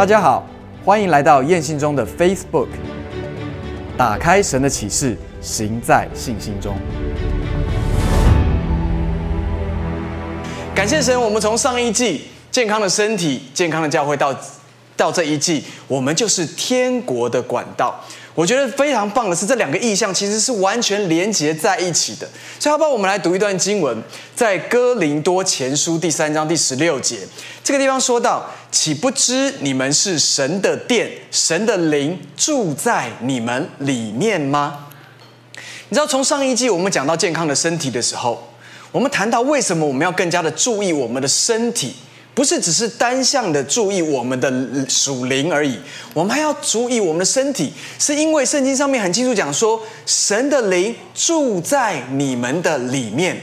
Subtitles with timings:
[0.00, 0.46] 大家好，
[0.82, 2.68] 欢迎来到验信中的 Facebook。
[3.98, 6.74] 打开神的启示，行在信心中。
[10.74, 14.34] 感谢神，我们从上一季健康的身体、健康的教会到
[14.96, 18.02] 到这一季，我们就是天国的管道。
[18.40, 22.26] 我觉得非常棒的是，这两个意象其实是完全连结在一起的。
[22.58, 24.02] 所以，好不好我们来读一段经文，
[24.34, 27.18] 在哥林多前书第三章第十六节，
[27.62, 34.86] 这个地方说到：“岂不知你们是神的殿，神的灵住在你们里面吗？”
[35.90, 38.54] 你知道，从上一季我们讲到健康的身体的时候，
[38.90, 41.94] 我们谈到为什么我们要更加的注意我们的身体。
[42.40, 44.50] 不是只是单向的注意我们的
[44.88, 45.78] 属灵而已，
[46.14, 53.38] 我们还要注意我们的身体，是因为圣经上面很清楚讲说，神的灵住在你们的里面，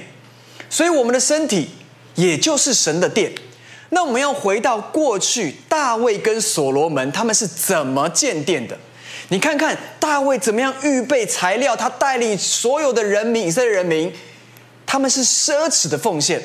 [0.67, 1.69] 所以我们的身体
[2.15, 3.31] 也就是神的殿。
[3.89, 8.75] 那我们要回到过去，大卫跟所罗门他们是怎么建殿的？
[9.27, 14.11] 你看看大卫怎么样预备材料，他带领所有的人民，以色列人民，
[14.88, 16.41] 他们是奢侈的奉献。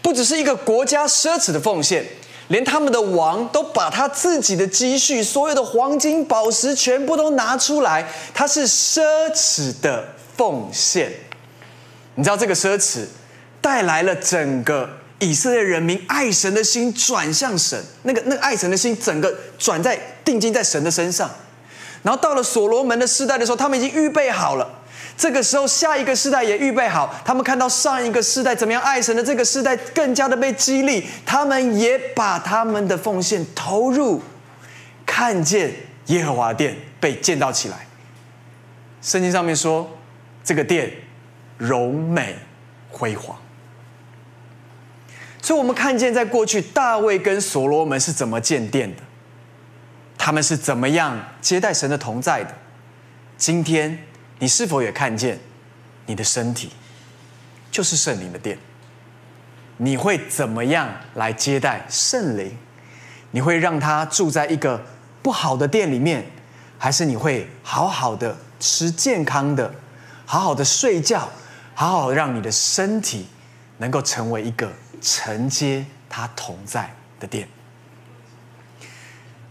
[0.00, 2.06] 不只是一个国家奢侈的奉献，
[2.48, 9.02] 连他们的王都把他自己的积蓄、所有的黄金宝石全部都拿出来，他是奢
[9.34, 11.12] 侈的奉献。
[12.14, 13.04] 你知道这个奢侈
[13.60, 14.88] 带来了整个
[15.18, 21.30] 以色列人民爱神的心转向神，那个那个爱神的心整个转在定睛在神的身上。
[22.02, 24.77] 然后到了所罗门的世代的时候，他们已经预备好了。
[25.18, 34.22] 这个时候，下一个世代也预备好，他们看到上一个世代怎么样爱神的，这个世代更加的被激励，他们也把他们的奉献投入，
[35.04, 35.74] 看见
[36.06, 37.88] 耶和华殿被建造起来。
[39.02, 39.90] 圣经上面说，
[40.44, 40.88] 这个殿
[41.56, 42.36] 柔美
[42.88, 43.36] 辉煌。
[45.42, 49.02] 所以，我们看见在过去大卫跟所罗门是怎么建殿的，
[50.16, 52.54] 他们是怎么样接待神的同在的。
[53.36, 54.04] 今天。
[54.40, 55.40] 你是否也看见，
[56.06, 56.70] 你的身体
[57.72, 58.56] 就是圣灵的殿？
[59.78, 62.56] 你会怎么样来接待圣灵？
[63.32, 64.84] 你会让他住在一个
[65.22, 66.24] 不好的殿里面，
[66.78, 69.74] 还是你会好好的吃健康的，
[70.24, 71.28] 好好的睡觉，
[71.74, 73.26] 好好让你的身体
[73.78, 77.48] 能够成为一个承接他同在的殿？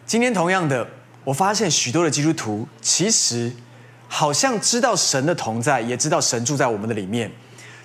[0.05, 0.89] 今天同样的，
[1.25, 3.51] 我发现许多的基督徒其实。
[4.07, 7.31] 好像知道神的同在，也知道神住在我们的里面，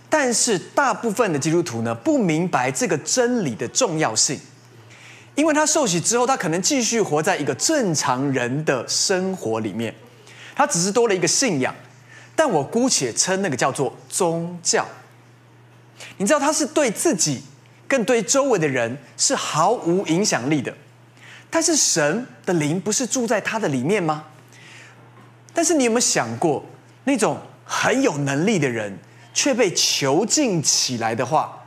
[0.08, 4.38] 但是大部分的基督徒呢，不明白这个真理的重要性，
[5.34, 9.94] 因为他受洗之后，他可能继续活在一个正常人的生活里面，
[10.54, 11.74] 他只是多了一个信仰，
[12.36, 14.86] 但我姑且称那个叫做宗教。
[16.18, 17.42] 你知道，他是对自己，
[17.88, 20.74] 更对周围的人是毫无影响力的，
[21.50, 24.24] 但是神的灵不是住在他的里面吗？
[25.54, 26.64] 但是你有没有想过，
[27.04, 28.98] 那种很有能力的人
[29.34, 31.64] 却被囚禁起来的话，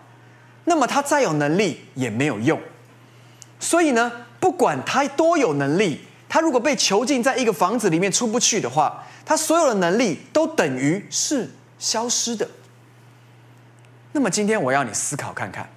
[0.65, 2.59] 那么他再有能力也没有用。
[3.59, 12.47] 所以呢，不管他多有能力，他如果被囚禁在一个房子里面出不去的话，他所有的能力都等于是消失的。
[14.11, 15.69] 那么今天我要你思考看看，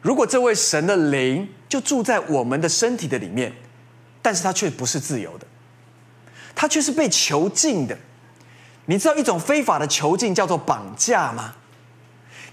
[0.00, 3.52] 如果这位神的灵就住在我们的身体的里面，
[4.22, 5.46] 但是他却不是自由的。
[6.54, 7.96] 他却是被囚禁的，
[8.86, 11.54] 你知道一种非法的囚禁叫做绑架吗？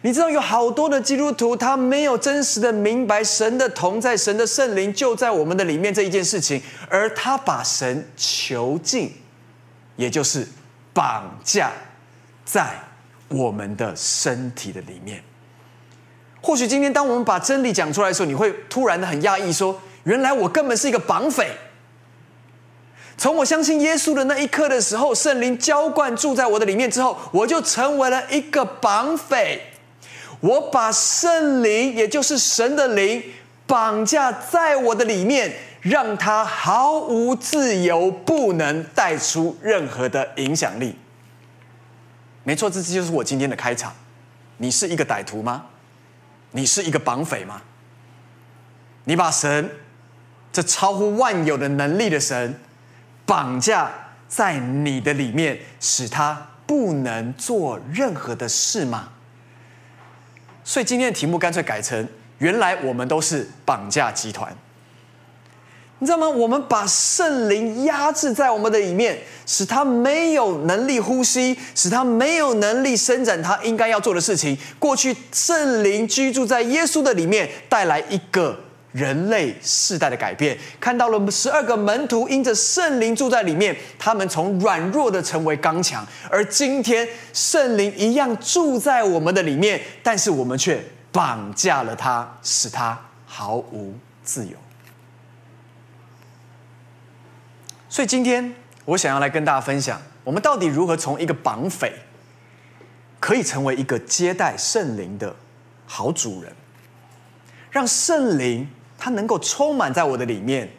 [0.01, 9.11] 你知道有好多的基督徒，他没有真实的明白神的同在，神的圣灵就在我们的里面这一件事情，而他把神囚禁，
[9.95, 10.47] 也就是
[10.93, 11.71] 绑架
[12.45, 12.69] 在
[13.27, 15.23] 我们的身体的里面。
[16.41, 21.51] 或许今天当我们把真理讲出来的时候，你会突然的很讶异，说：原来我根本是一个绑匪。
[23.17, 29.73] 从我相信耶稣的那一刻的时候，圣灵浇灌住在我的里面之后，我就成为了一个绑匪。
[30.39, 33.23] 我把圣灵，也就是神的灵，
[33.65, 35.51] 绑架在我的里面，
[35.81, 40.95] 让他毫无自由，不能带出任何的影响力。
[42.43, 43.91] 没错，这就是我今天的开场。
[44.57, 45.65] 你是一个歹徒吗？
[46.51, 47.63] 你是一个绑匪吗？
[49.05, 49.71] 你把神，
[50.53, 52.59] 这超乎万有的能力的神。
[53.27, 53.91] 绑架
[54.27, 59.09] 在你的里面，使他不能做任何的事吗？
[60.63, 62.07] 所以今天的题目干脆改成：
[62.39, 64.55] 原来我们都是绑架集团。
[65.99, 66.29] 你知道吗？
[66.29, 74.55] 我们把圣灵压制在我们的里面，使他没有能力呼吸，使他没有能力伸展他应该要做的事情。
[74.77, 78.59] 过去圣灵居住在耶稣的里面，带来一个
[78.93, 86.07] 人类世代的改变，看到了十二个门徒因着圣灵住在里面，他们从软弱的成为刚强。
[86.31, 90.81] 而今天圣灵一样住在我们的里面，但是我们却
[91.11, 93.93] 绑架了他，使他毫无
[94.23, 94.57] 自由。
[97.89, 98.55] 所以今天
[98.85, 101.93] 我想要来跟大家分享，我们到底如何从一个绑匪，
[103.19, 105.35] 可以成为一个接待圣灵的
[105.85, 106.51] 好主人，
[107.69, 108.67] 让圣灵。
[109.07, 110.69] 他能够充满在我的里面，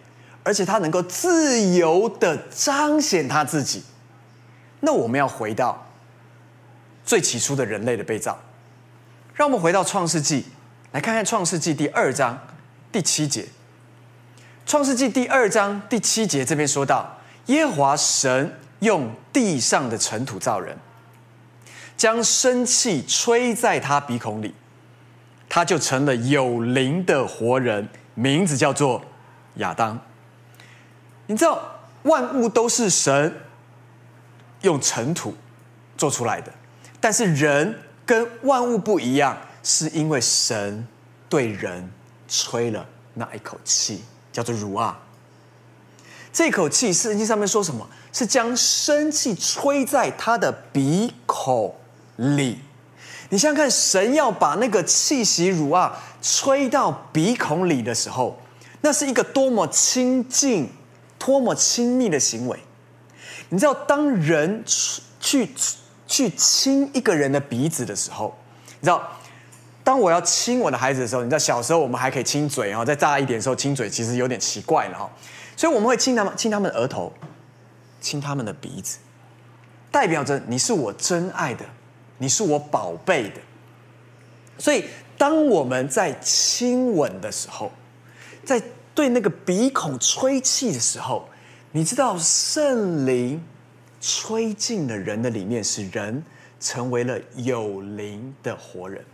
[0.43, 3.83] 而且他能够自由的彰显他自己。
[4.81, 5.87] 那我们要回到
[7.07, 8.39] 最起初的人类的被造，
[9.33, 10.45] 让我们回到创世纪，
[10.93, 12.39] 来看看创世纪第二章
[12.93, 13.47] 第七节。
[14.67, 20.77] 创世纪第二章第七节这边说到，耶和华神用地上的尘土造人，
[21.97, 24.55] 将生气吹在他鼻孔里，
[25.49, 27.89] 他就成了有灵的活人。
[28.19, 29.00] 名字叫做
[29.55, 29.97] 亚当。
[31.26, 31.62] 你知道
[32.03, 33.32] 万物都是神
[34.62, 35.32] 用尘土
[35.97, 36.53] 做出来的，
[36.99, 40.85] 但是人跟万物不一样，是因为神
[41.29, 41.88] 对人
[42.26, 42.85] 吹了
[43.15, 44.99] 那一口气，叫做乳啊。
[46.32, 47.88] 这口气圣经上面说什么？
[48.12, 51.73] 是将生气吹在他的鼻孔
[52.17, 52.59] 里。
[53.31, 58.38] 你想想看，神要把那个气息乳啊吹到鼻孔里的时候，
[58.81, 60.70] 那是一个多么亲近、
[61.19, 62.59] 多么亲密的行为。
[63.49, 65.49] 你知道，当人去
[66.06, 68.37] 去亲一个人的鼻子的时候，
[68.81, 69.03] 你知道，
[69.82, 75.11] 当我要亲我的孩子的时候，你知道，小时候我们还可以亲嘴啊，再大一点的时候亲嘴其实有点奇怪了哈。
[75.56, 77.12] 所以我们会亲他们，亲他们的额头，
[78.00, 78.99] 亲他们的鼻子，
[79.91, 81.64] 代表着你是我真爱的。
[82.21, 83.41] 你是我宝贝的，
[84.59, 84.85] 所以
[85.19, 87.73] 当我们在亲吻的时候，
[88.44, 88.62] 在
[88.94, 91.29] 对那个鼻孔吹气的时候，
[91.73, 93.44] 你知道圣灵
[94.00, 96.23] 吹进了人的里面，使人
[96.61, 99.05] 成为了有灵的活人。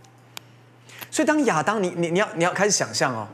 [1.09, 3.27] 所以当亚当，你你你要你要开始想象哦，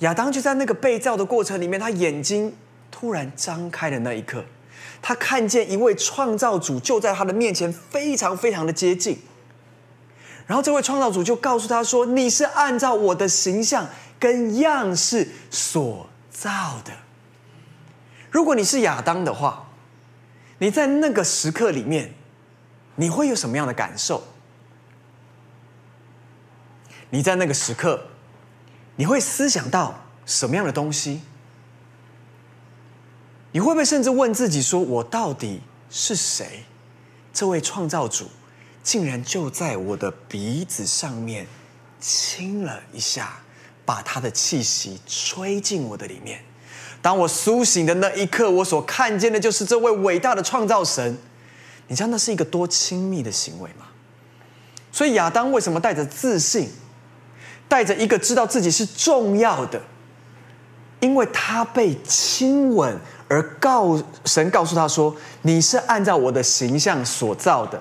[0.00, 2.54] 亚当就在那个被造的过程里面，他眼睛
[2.90, 4.44] 突然张开的那一刻。
[5.02, 9.18] 他看见一位创造主就在他的面前，非常非常的接近。
[10.50, 13.86] 然后这位创造主就告诉他说：“你是按照我的形象
[14.18, 16.90] 跟样式所造的。
[18.32, 19.68] 如果你是亚当的话，
[20.58, 22.14] 你在那个时刻里面，
[22.96, 24.24] 你会有什么样的感受？
[27.10, 28.08] 你在那个时刻，
[28.96, 31.20] 你会思想到什么样的东西？”
[33.52, 36.64] 你会不会甚至问自己说：“我到底是谁？”
[37.32, 38.28] 这位创造主
[38.82, 41.46] 竟然就在我的鼻子上面
[42.00, 43.40] 亲了一下，
[43.84, 46.40] 把他的气息吹进我的里面。
[47.02, 51.18] 当我苏醒的那一刻，我所看见的就是这位伟大的创造神。
[51.88, 53.86] 你知道那是一个多亲密的行为吗？
[54.92, 56.70] 所以亚当为什么带着自信，
[57.68, 59.80] 带着一个知道自己是重要的？
[61.00, 62.98] 因为他被亲吻。
[63.32, 67.80] 而告神告诉他说：“你是按照我的形象所造的，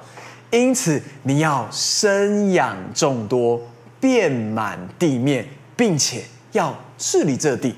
[0.51, 3.61] 因此你要生养众多，
[3.99, 7.75] 遍满地面，并且要治理这地。”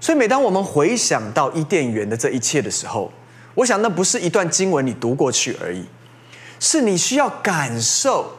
[0.00, 3.12] 所以，每当我们回想到伊甸园的这一切的时候，
[3.54, 5.84] 我想那不是一段经文你读过去而已，
[6.58, 8.38] 是你需要感受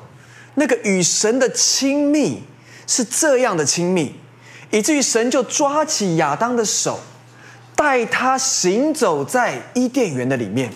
[0.55, 2.43] 那个与神的亲密
[2.85, 4.15] 是这样的亲密。
[4.71, 6.99] 以至于神就抓起亚当的手，
[7.75, 10.71] 带他行走在伊甸园的里面，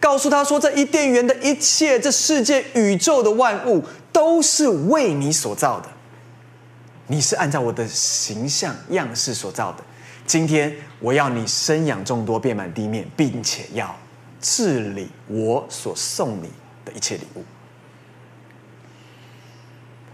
[0.00, 5.88] 告诉他说：“这伊甸园的一切，这世界宇宙的万物，都是为你所造的。
[7.06, 9.84] 你是按照我的形象样式所造的。
[10.26, 13.94] 今天我要你生养众多，遍满地面，并且要
[14.40, 16.50] 治理我所送你
[16.84, 17.44] 的一切礼物。”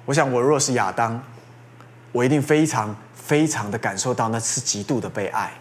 [0.05, 1.23] 我想，我若是亚当，
[2.13, 2.95] 我一定非常。
[3.27, 5.53] 非常的感受到那是极度的被爱，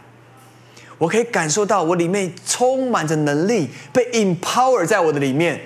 [0.97, 5.59] 我可以感受到我里面充满着能力，被 empower 在我的里面。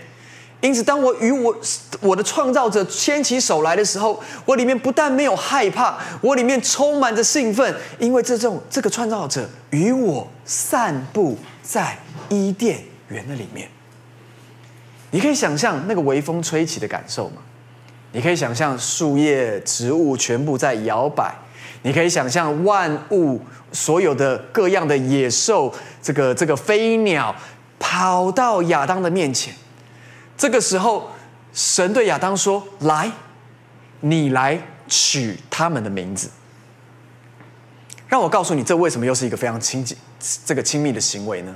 [0.62, 1.56] 因此，当我与我
[2.02, 13.70] 我的创造者牵起手来的时候，我里面不但没有害怕，我里面充满着兴奋，因为这种这个创造者与我散步在伊甸园的里面。
[15.12, 17.38] 你可以想象那个微风吹起的感受吗？
[18.12, 21.34] 你可以想象树叶、植物全部在摇摆。
[21.82, 27.36] 你可以想象万物所有的各样的野兽，这个这个飞鸟
[27.80, 29.54] 跑到亚当的面前。
[30.38, 31.10] 这个时候，
[31.54, 33.12] 神对亚当说：“来，
[34.02, 36.30] 你来取他们的名字。
[38.08, 39.96] 让我告诉你，这为什么又是一个非常亲近、
[40.46, 41.56] 这个亲密的行为呢？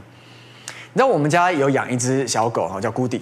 [0.67, 3.21] 你知道我们家有养一只小狗哈，叫 Goody。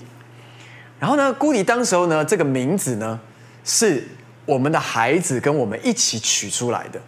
[0.99, 3.19] 然后呢，Goody 当时候呢，这个名字呢，
[3.63, 4.05] 是
[4.45, 7.01] 我们的孩子跟我们一起取出来的。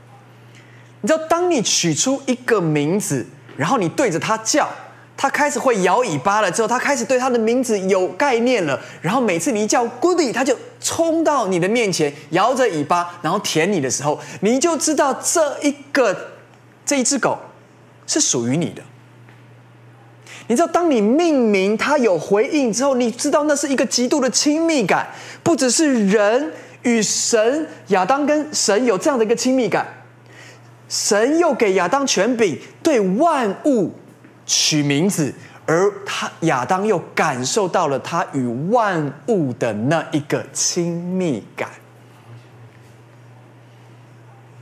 [1.01, 3.25] 你知道，当你取出一个名字，
[3.57, 4.69] 然后你对着它叫，
[5.17, 6.49] 它开始会摇尾巴了。
[6.49, 8.79] 之后，它开始对它的名字有概念了。
[9.01, 16.15] 然后每次你一叫 Goody，它就冲到你的面前，摇着尾巴，然后舔你的时候，你就知道这一个
[16.85, 17.37] 这一只狗
[18.07, 18.81] 是属于你的。
[20.47, 25.07] 你知道，当你命名它有回应之后，你知道那是一个极度的亲密感，
[25.41, 26.51] 不只是人
[26.83, 29.87] 与神，亚当跟神有这样的一个亲密感，
[30.87, 33.91] 神又给亚当权柄对万物
[34.45, 35.33] 取名字，
[35.65, 41.69] 而他亚当又感受到了他与万物的那一个亲密感。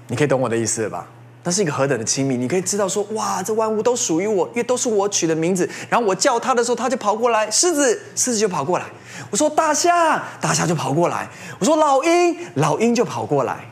[0.08, 1.08] 你可以懂我的意思吧？
[1.44, 2.38] 那是一个何等的亲密！
[2.38, 5.68] 你可以知道说，哇，这万物都属于我，因为都是我取的名字。
[5.90, 8.86] 然后我叫它的时候，它就跑过来；狮子，狮子就跑过来。
[9.32, 11.28] 我说大象，大象就跑过来。
[11.58, 13.66] 我说老鹰，老鹰就跑过来。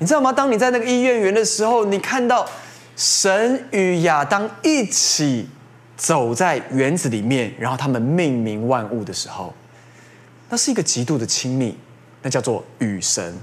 [0.00, 0.32] 你知道吗？
[0.32, 2.44] 当你在那个伊甸园的时候，你看到
[2.96, 5.48] 神与亚当一起
[5.96, 9.54] 走在园子里面，然后他们命名万物的时候，
[10.48, 11.78] 那是一个极度的亲密，
[12.22, 13.38] 那叫做与神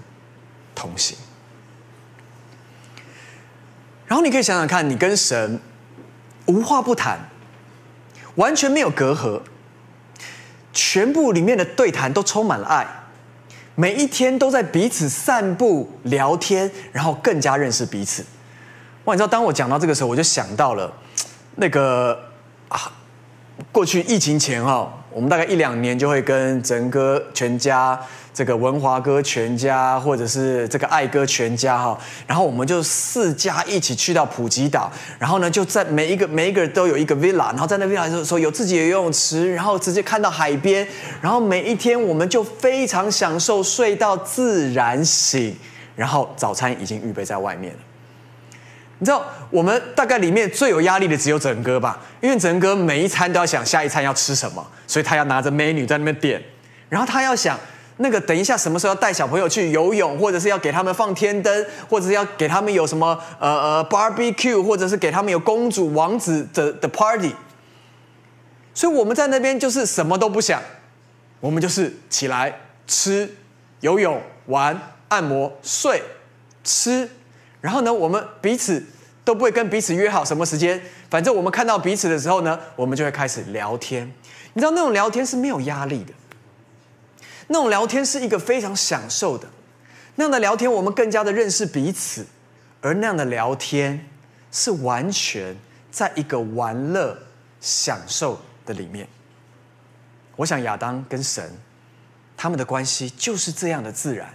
[0.74, 1.18] 同行。
[4.16, 5.60] 然后你可以想想看，你跟神
[6.46, 7.20] 无话不谈，
[8.36, 9.42] 完全没有隔阂，
[10.72, 12.88] 全部里面的对谈都充满了爱，
[13.76, 18.26] 每一天都在彼此散步聊天，然后更加认识彼此。
[19.04, 20.90] 哇，你知道，当我讲到这个时候，我就想到了
[21.58, 22.18] 那个
[22.70, 22.90] 啊，
[23.74, 28.00] 过去疫情前哈，我们大概一两年就会跟整个全家。
[28.36, 40.86] 这个文华哥全家，或者是这个爱哥全家哈，然后我们就四家一起去到普吉岛，然后呢，就在每一个每一个人都有一个 villa，然后在那 villa 的时候有自己的游泳池，然后直接看到海边，
[41.22, 45.56] 然后每一天我们就非常享受睡到自然醒，
[45.96, 47.80] 然后早餐已经预备在外面了。
[49.00, 56.44] 你知道我们大概里面最有压力的只有整哥吧，因为整哥每一餐都要想下一餐要吃什么，所以他要拿着 menu 在那边点，
[56.90, 57.58] 然后他要想。
[57.98, 67.34] 那个等一下什么时候要带小朋友去游泳，或者是要给他们放天灯，或者是要给他们有什么呃呃 barbecue，或者是给他们有公主王子的的 party。
[68.74, 70.62] 所以我们在那边就是什么都不想，
[71.40, 72.54] 我们就是起来
[72.86, 73.34] 吃、
[73.80, 76.04] 游泳、玩、按摩、睡、
[76.62, 77.10] 吃，
[77.62, 78.86] 然后呢，我们彼此
[79.24, 84.12] 都不会跟彼此约好什么时间，反正我们看到彼此的时候呢，我们就会开始聊天。
[84.52, 86.12] 你知道那种聊天是没有压力的。
[87.48, 89.48] 那种聊天是一个非常享受的，
[90.16, 92.26] 那样的聊天我们更加的认识彼此，
[92.82, 94.08] 而那样的聊天
[94.52, 95.56] 是完全
[95.92, 97.18] 在一个玩乐
[97.62, 99.08] 享受的里面。
[100.36, 101.52] 我想亚当跟神
[102.36, 104.34] 他们的关系就是这样的自然。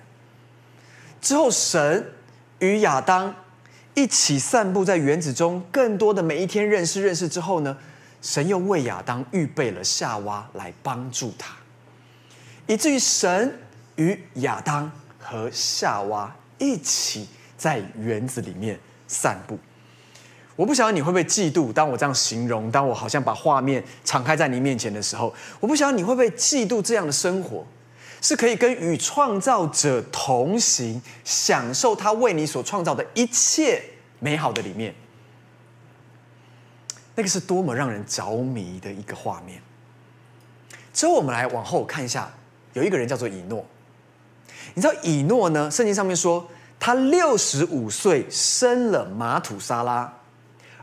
[1.20, 2.12] 之后神
[2.60, 3.34] 与亚当
[3.94, 7.76] 一起散步在园子中，更多的每一天认识认识之后呢，
[8.22, 11.54] 神又为亚当预备了夏娃来帮助他。
[12.70, 13.58] 以至于神
[13.96, 19.58] 与亚当和夏娃一起在园子里面散步。
[20.54, 27.66] 我不晓得你会不会嫉妒，当我这样形容，当我好像把画面敞开在你面前的时候，我不晓得你会不会嫉妒这样的生活，
[28.20, 33.82] 是可以跟与创造者同行，享受他为你所创造的一切
[34.20, 34.94] 美好的里面。
[37.16, 39.60] 那个是多么让人着迷的一个画面。
[40.92, 42.30] 之后我们来往后看一下。
[42.72, 43.64] 有一个人叫做以诺，
[44.74, 45.70] 你知道以诺呢？
[45.70, 46.48] 圣经上面说
[46.78, 50.12] 他六十五岁生了玛土沙拉，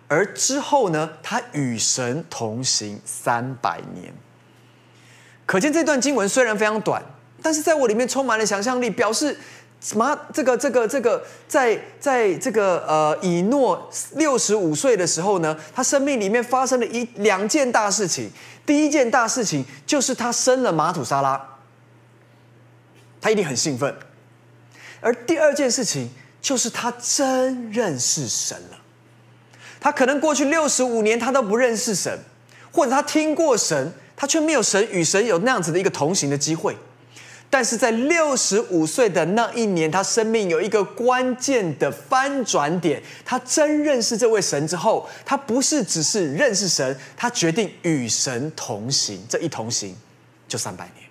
[0.07, 4.13] 而之后呢，他与神同行三百年。
[5.45, 7.01] 可见这段经文虽然非常短，
[7.41, 9.37] 但是在我里面充满了想象力，表示
[9.79, 10.19] 什么？
[10.33, 18.29] 这个、这个、这个，在在这个呃以诺六十五岁的时候呢，他生命里面发生了一两件大事情。
[18.65, 21.56] 第一件大事情就是他生了玛土沙拉。
[23.27, 23.93] 他一定很兴奋，
[25.01, 26.09] 而第二件事情
[26.41, 28.77] 就是他真认识神了。
[29.81, 32.17] 他可能过去六十五年他都不认识神，
[32.71, 36.77] 或者他听过神，他却没有神与神有那样子的一个同行的机会。
[37.49, 43.03] 但是在六十五岁的那一年，他生命有一个关键的翻转点。
[43.25, 49.21] 他真认识这位神之后，他不是只是认识神，他决定与神同行。
[49.27, 49.93] 这一同行
[50.47, 51.06] 就三百年。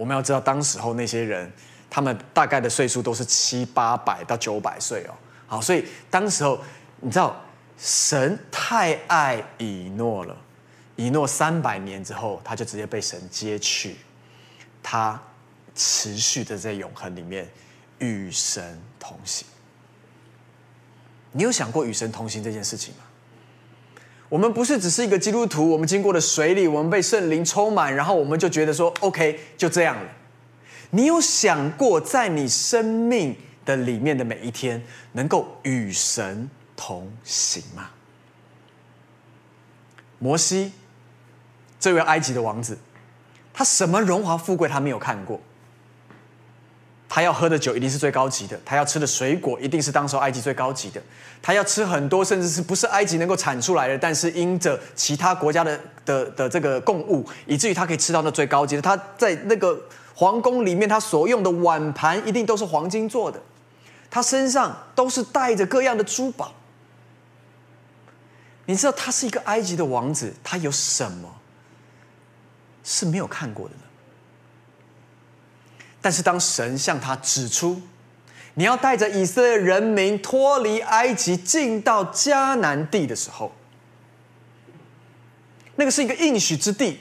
[0.00, 1.52] 我们要知道，当时候那些人，
[1.90, 5.12] 他们大概的岁数都是七八百到九百岁哦。
[5.46, 6.58] 好，所以当时候
[7.00, 7.38] 你知道，
[7.76, 10.34] 神太爱以诺了，
[10.96, 13.98] 以诺三百年之后，他就直接被神接去，
[14.82, 15.20] 他
[15.74, 17.46] 持续的在永恒里面
[17.98, 19.46] 与神同行。
[21.32, 23.04] 你有想过与神同行这件事情吗？
[24.30, 30.08] 我们不是只是一个基督徒，我们经过了水里，我们被圣灵充满，然后我们就觉得说，OK，就这样了。
[30.90, 34.80] 你有想过，在你生命的里面的每一天，
[35.12, 37.90] 能够与神同行吗？
[40.20, 40.72] 摩西，
[41.80, 42.78] 这位埃及的王子，
[43.52, 45.40] 他什么荣华富贵他没有看过。
[47.12, 51.02] 他要喝的酒一定是最高级的，他要吃的水果一定是当时埃及最高级的，
[51.42, 58.82] 他要吃很多，甚至是不是埃及能够产出来的，但是因着其他国家的的的这个供物，以至于他可以吃到那最高级的。
[58.82, 59.76] 他在那个
[60.14, 63.42] 皇宫里面，他所用的碗盘一定都是黄金做的，
[64.08, 66.54] 他身上都是带着各样的珠宝。
[68.66, 71.28] 你知道他是一个埃及的王子，他有什么
[72.84, 73.80] 是没有看过的呢？
[76.02, 77.80] 但是，当神向他指出，
[78.54, 83.52] 你要带着以色列人民脱离埃及，进到迦南地的时候，
[85.76, 87.00] 那个是一个应许之地。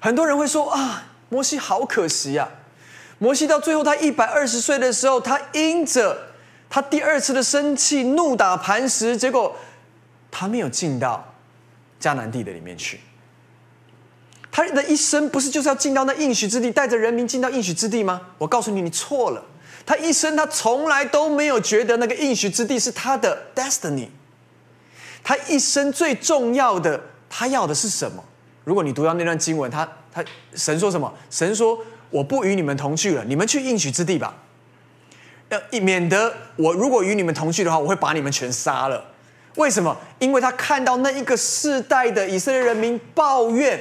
[0.00, 2.48] 很多人会说啊，摩西好可惜呀！
[3.18, 6.28] 摩西到最后，他一百二十岁的时候，他因着
[6.70, 9.56] 他第二次的生气，怒打磐石，结果
[10.30, 11.34] 他没有进到
[12.00, 13.00] 迦南地的里面去。
[14.52, 18.20] 他的一生不是就是要进到那应许之地，带着人民进到应许之地吗？
[18.36, 19.44] 我告诉你，你错了。
[19.86, 24.08] 他一生他从来都没有觉得那个应许之地是他的 destiny。
[25.22, 28.24] 他一生最重要的，他要的是什么？
[28.64, 31.12] 如果你读到那段经文，他他神说什么？
[31.30, 31.78] 神说
[32.10, 34.34] ：“我不与你们同去了，你们去应许之地吧。
[35.48, 39.04] 呃，免得我如果与你们同去的话，我会把你们全杀了。
[39.56, 39.96] 为什么？
[40.18, 43.80] 因为他看到那一个世代的以色列人民抱怨。”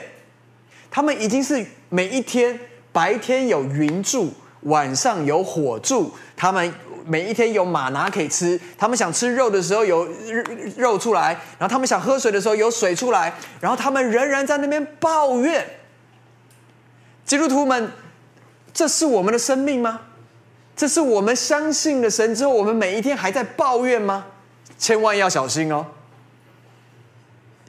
[0.92, 2.60] 他们已经是每一天
[2.92, 6.14] 白天有云柱，晚上有火柱。
[6.36, 6.74] 他们
[7.06, 8.60] 每一天有马拿可以吃。
[8.78, 10.08] 他们想吃肉的时候有
[10.78, 13.34] 肉出来，然后他们想喝水的时候有水出来。
[13.60, 15.66] 然后他们仍然在那边抱怨。
[17.26, 17.92] 基督徒们，
[18.74, 20.02] 这是我们的生命吗？
[20.76, 24.26] 这是我们相信了神之后，我们每一天还在抱怨吗？
[24.78, 25.86] 千万要小心哦！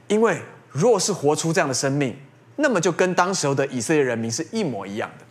[0.07, 2.17] 因为若是活出这样的生命，
[2.61, 5.25] 那么就跟当时候的以色列人民是一模一样的，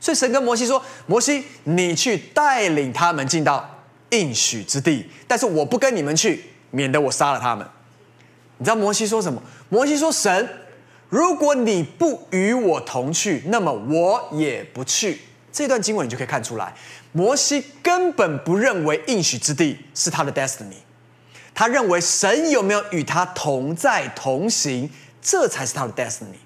[0.00, 7.66] 所以神跟摩西说：“摩西，你去带领他们进到应许之地，但是我不跟你们去，免得我杀了他们。”
[8.58, 9.42] 你知道摩西说什么？
[9.68, 10.48] 摩西说：“神，
[11.08, 15.20] 如果你不与我同去，那么我也不去。”
[15.52, 16.74] 这段经文你就可以看出来，
[17.12, 20.76] 摩西根本不认为应许之地是他的 destiny，
[21.54, 24.90] 他认为神有没有与他同在同行。
[25.28, 26.38] 这才是他的 destiny。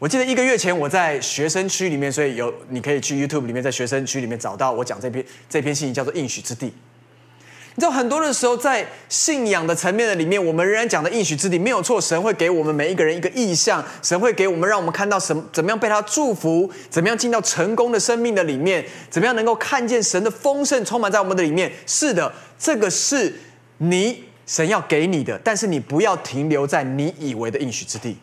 [0.00, 6.66] 我记得一个月前我在学生区里面，所以有你可以去 YouTube 里面，在学生区里面找到我讲这篇这篇信息，叫做《应许之地》。
[7.76, 12.00] 你知道很多的时候，在信仰的层面的里面，我们仍然讲的应许之地没有错。
[12.00, 21.72] 神会给我们每一个人一个意象，神会给我们让我们看到什么，怎么样被他祝福，怎么样进到成功的生命的里面，怎么样能够看见神的丰盛充满在我们的里面。
[21.86, 23.40] 是的，这个是
[23.78, 24.25] 你。
[24.46, 28.16] 神要给你的，但是你不要停留在你以为的应许之地，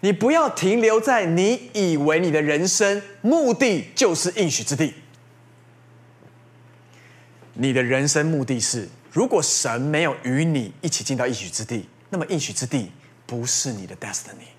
[0.00, 4.94] 你不要停留在你以为你的人生目的就是应许之地。
[7.54, 12.90] 你的人生目的是，如果神没有与你一起进到应许之地，那么应许之地
[13.26, 14.50] 不是你的 destiny。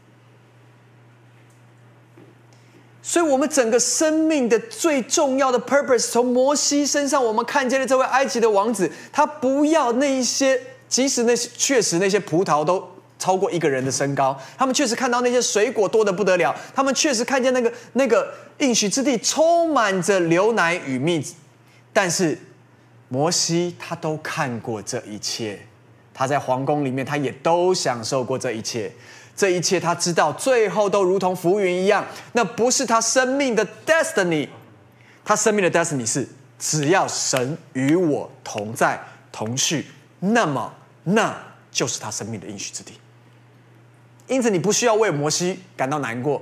[3.03, 12.87] 所以，我们整个生命的最重要的 purpose，从摩西身上，我们看见了这位埃及的王子，他不要那一些，即使那些确实那些葡萄都
[13.17, 21.25] 超过一个人的身高，他们确实看到那些水果多得不得了，他们确实看见那个那个应许之地充满着牛奶与蜜，
[21.91, 22.37] 但是
[23.09, 25.59] 摩西他都看过这一切，
[26.13, 28.91] 他在皇宫里面，他也都享受过这一切。
[29.35, 34.47] 这一切他知道，最后都如同浮云一样，那不是他生命的 destiny。
[35.23, 36.27] 他生命的 destiny 是，
[36.59, 39.85] 只要神与我同在同去，
[40.19, 41.35] 那么那
[41.71, 42.93] 就是他生命的应许之地。
[44.27, 46.41] 因此，你不需要为摩西感到难过，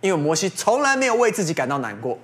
[0.00, 2.18] 因为摩西从来没有为自己感到难过。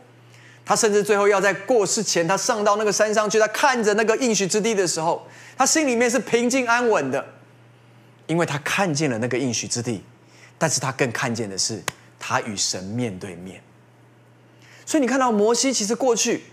[0.64, 7.24] 他甚至最后要在过世前，他上到那个山上去，他看着那个应许之地的时候，他心里面是平静安稳的。
[8.28, 10.04] 因为他看见了那个应许之地，
[10.56, 11.82] 但是他更看见的是
[12.20, 13.60] 他与神面对面。
[14.86, 16.44] 所以你看到摩西其实过去，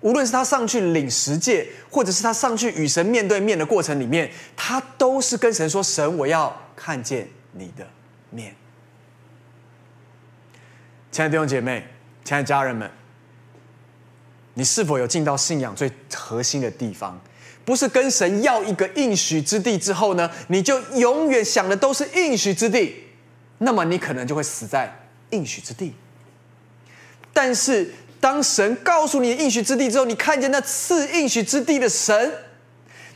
[0.00, 7.86] 无论是他上去领十诫，或者是他上去与神面对面的过程里面，他都是跟神说：“神，我要看见你的
[8.30, 8.54] 面。”
[11.12, 11.84] 亲爱的弟兄姐妹，
[12.24, 12.88] 亲爱的家人们，
[14.54, 17.20] 你是否有进到信仰最核心的地方？
[17.70, 22.96] 不是跟神要一个应许之地之后呢，你就永远想的都是应许之地，
[23.58, 24.92] 那么你可能就会死在
[25.30, 25.94] 应许之地。
[27.32, 32.32] 但是当神告诉你应许之地之后，你看见那赐应许之地的神，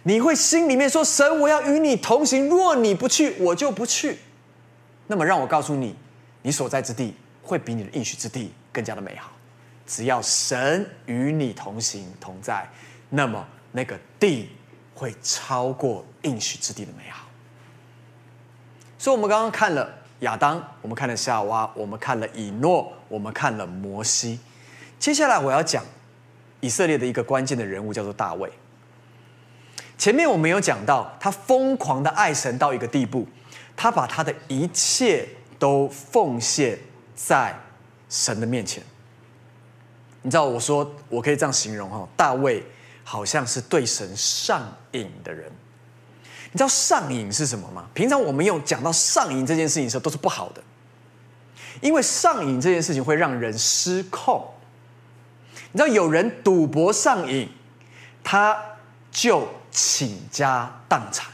[0.04, 2.48] 你会心里面说：“神，我要与你同行。
[2.48, 4.18] 若你不去，我就不去。”
[5.08, 5.96] 那么让我告诉你，
[6.42, 7.12] 你所在之地
[7.42, 9.32] 会比你的应许之地更加的美好。
[9.84, 12.64] 只要神与你同行同在，
[13.10, 13.44] 那么。
[13.76, 14.48] 那个地
[14.94, 17.26] 会超过应许之地的美好，
[18.96, 24.38] 所以，我们刚刚看了亚当，我们看了夏娃，我们看了以诺，我们看了摩西。
[25.00, 25.84] 接下来我要讲
[26.60, 28.48] 以色列的一个关键的人物，叫做大卫。
[29.98, 33.26] 前面我们有讲到，他疯狂的爱神到一个地步，
[33.74, 36.78] 他把他的一切都奉献
[37.16, 37.58] 在
[38.08, 38.80] 神的面前。
[40.22, 42.64] 你知道，我说我可以这样形容哈，大卫。
[43.04, 45.52] 好像是对神上瘾的人，
[46.50, 47.86] 你知道上瘾是什么吗？
[47.92, 50.62] 平常我们用讲到上瘾这件事情的时候，都是不好的，
[51.82, 54.42] 因为上瘾这件事情会让人失控。
[55.72, 57.48] 你知道有人赌博上瘾，
[58.22, 58.56] 他
[59.10, 61.26] 就倾家荡产；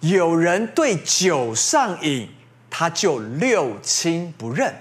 [0.00, 2.30] 有人对酒上瘾，
[2.70, 4.74] 他就六亲不认。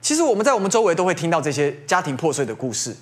[0.00, 2.96] 其实我们在我们周围都会听到这些家庭破碎的故事。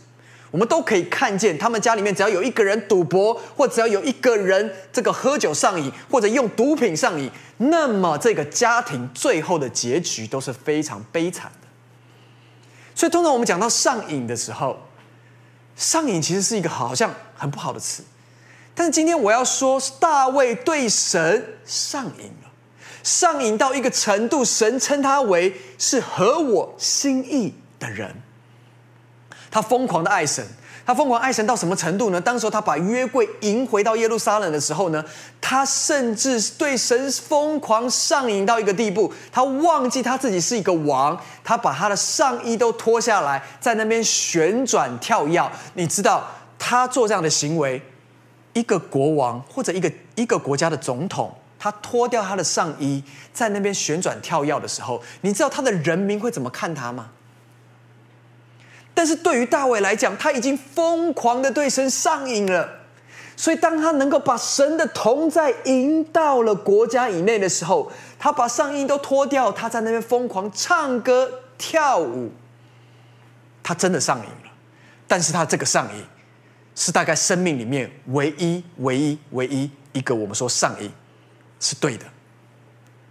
[0.50, 11.68] 我们都可以看见，他们家里面只要有一个人赌博，或只要有一个人这个喝酒上瘾，或者用毒品上瘾，那么这个家庭最后的结局都是非常悲惨的。
[12.94, 14.78] 所以，通常我们讲到上瘾的时候，
[15.76, 18.02] 上瘾其实是一个好像很不好的词。
[18.74, 22.50] 但是今天我要说，大卫对神上瘾了，
[23.02, 28.22] 上瘾到一个程度，神称他为是合我心意的人。
[29.50, 30.46] 他疯狂的爱神，
[30.84, 32.20] 他疯狂爱神到什么程度呢？
[32.20, 35.04] 当时候他把约柜迎回到耶路撒冷的时候呢，
[35.40, 45.50] 他甚至对神疯狂上瘾到一个地步，他忘记他自己是一个王，他把他的上衣都脱下来，在那边旋转跳跃。
[45.74, 46.26] 你知道
[46.58, 47.80] 他做这样的行为，
[48.52, 57.10] 一个国王或者一个一个国家的总统，他脱掉他的上衣，在那边旋转跳跃的时候，你知道他的人民会怎么看他吗？
[58.98, 62.68] 但是对于大卫来讲，他已经疯狂的对神上瘾了。
[63.36, 72.32] 所以当他能够把神的同在引到了国家以内的时候，他把上衣都脱掉，他在那边疯狂唱歌跳舞。
[73.62, 74.50] 他真的上瘾了。
[75.06, 76.04] 但是他这个上瘾，
[76.74, 80.90] 是大概生命里面唯一、唯一、唯一一个我们说上瘾
[81.60, 82.04] 是对的。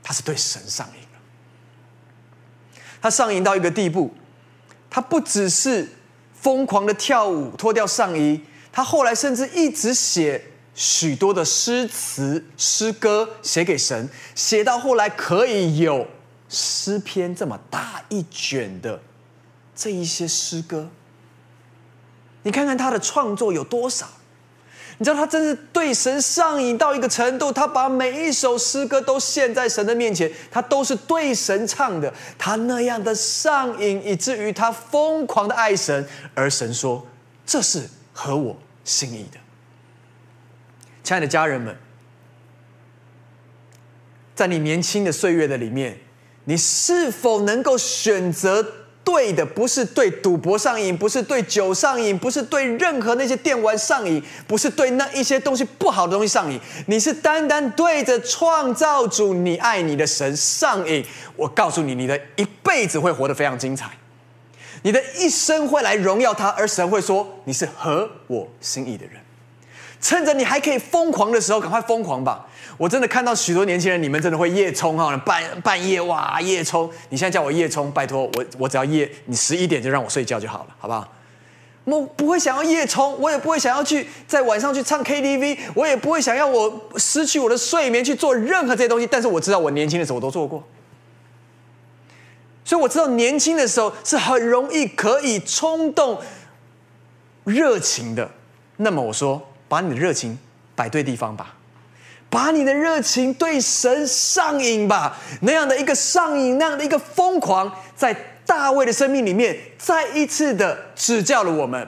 [0.03, 2.81] 他是对神上瘾了。
[3.01, 4.13] 他上瘾到一个地步。
[4.89, 5.87] 他不只是
[6.33, 10.41] 疯狂的跳舞、脱掉上衣，他后来甚至一直写
[10.73, 16.07] 许多的诗词、诗歌写给神，写到后来可以有
[16.49, 19.01] 诗篇这么大一卷的
[19.75, 20.89] 这一些诗歌。
[22.43, 24.07] 你看看他的创作有多少？
[24.99, 32.11] 你知道他真是对神上瘾到一个程度，他把每一首诗歌都献在神的面前，他都是对神唱的。
[32.37, 37.05] 他那样的上瘾，以至于他疯狂的爱神，而神说
[37.45, 39.37] ：“这是合我心意的。”
[41.03, 41.77] 亲爱的家人们，
[44.33, 45.99] 在你年轻的岁月的里面，
[46.45, 48.76] 你是否能够选择？
[49.07, 56.59] 对的，不是对赌博上瘾，不是对酒上瘾，不是对任何那些电玩上瘾，不是对那一些东西不好的东西上瘾。
[56.87, 61.05] 你是单单对着创造主，你爱你的神上瘾。
[61.37, 63.89] 我告诉你，你的一辈子会活得非常精彩，
[64.81, 69.21] 你的一生会来荣耀他，而神会说你是合我心意的人。
[70.01, 72.45] 趁着你还可以疯狂的时候，赶快疯狂吧！
[72.77, 76.89] 我真的看到许多年轻人，你们真的会夜冲哈，半半夜哇夜冲！
[77.09, 81.11] 你现在叫我夜冲，拜托我我只要夜，你十一点就让我睡觉就好了，好不好？
[81.85, 89.07] 我不会想要夜冲，我也不会想要去在晚上去唱 KTV，我也不会想要我失去我的睡眠去做任何这些东西。
[89.07, 90.63] 但是我知道我年轻的时候我都做过，
[92.63, 96.19] 所以我知道年轻的时候是很容易可以冲动、
[97.45, 98.29] 热情的。
[98.75, 100.37] 那么我说，把你的热情
[100.75, 101.55] 摆对地方吧。
[102.37, 108.13] 把你的热情对神上瘾吧，那样的一个上瘾，那样的一个疯狂，在
[108.45, 111.87] 大卫的生命里面再一次的指教了我们，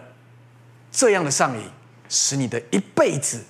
[0.92, 1.64] 这样的上瘾
[2.10, 3.44] 使你的一辈子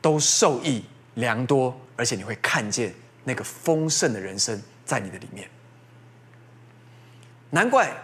[0.00, 0.82] 都受益
[1.16, 5.46] 良多，而且你会看见那个丰盛的人生在你的里面。
[7.50, 7.94] 难怪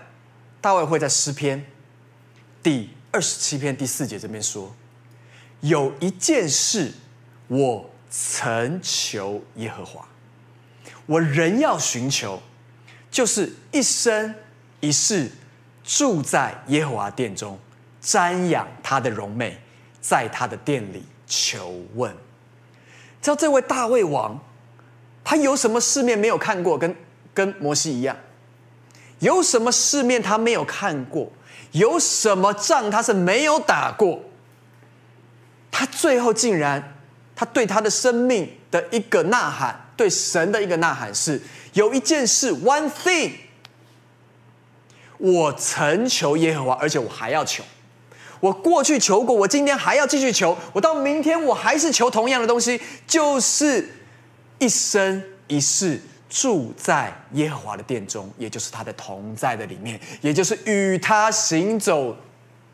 [0.61, 1.65] 大卫会在诗篇
[2.63, 4.77] 第二十七篇第四节这边说
[5.63, 6.93] ：“有一件事
[7.47, 10.07] 我曾求耶和华，
[11.07, 12.41] 我仍要寻求，
[13.11, 14.35] 就是一生
[14.81, 15.31] 一世
[15.85, 17.59] 住在耶和华殿中，
[18.03, 19.59] 瞻仰他的荣美，
[20.01, 22.15] 在他的殿里求问。”
[23.21, 24.41] 知道这位大卫王，
[25.25, 26.79] 他有什么世面没有看过？
[26.79, 26.95] 跟
[27.35, 28.17] 跟摩西一样。
[29.19, 31.31] 有什么世面他没有看过？
[31.73, 34.23] 有什么仗他是没有打过？
[35.71, 36.98] 他最后竟然，
[37.39, 41.41] 他对他的生命的一个呐喊，对神的一个呐喊是：
[41.75, 43.31] 有一件事，one thing，
[45.19, 47.63] 我曾求耶和华，而且我还要求。
[48.41, 53.89] 我过去求过，我今天还要继续求，我到明天我还是求同样的东西，就是
[54.59, 56.03] 一生一世。
[56.31, 62.15] 住在耶和华的殿中，也就是他的同在的里面，也就是与他行走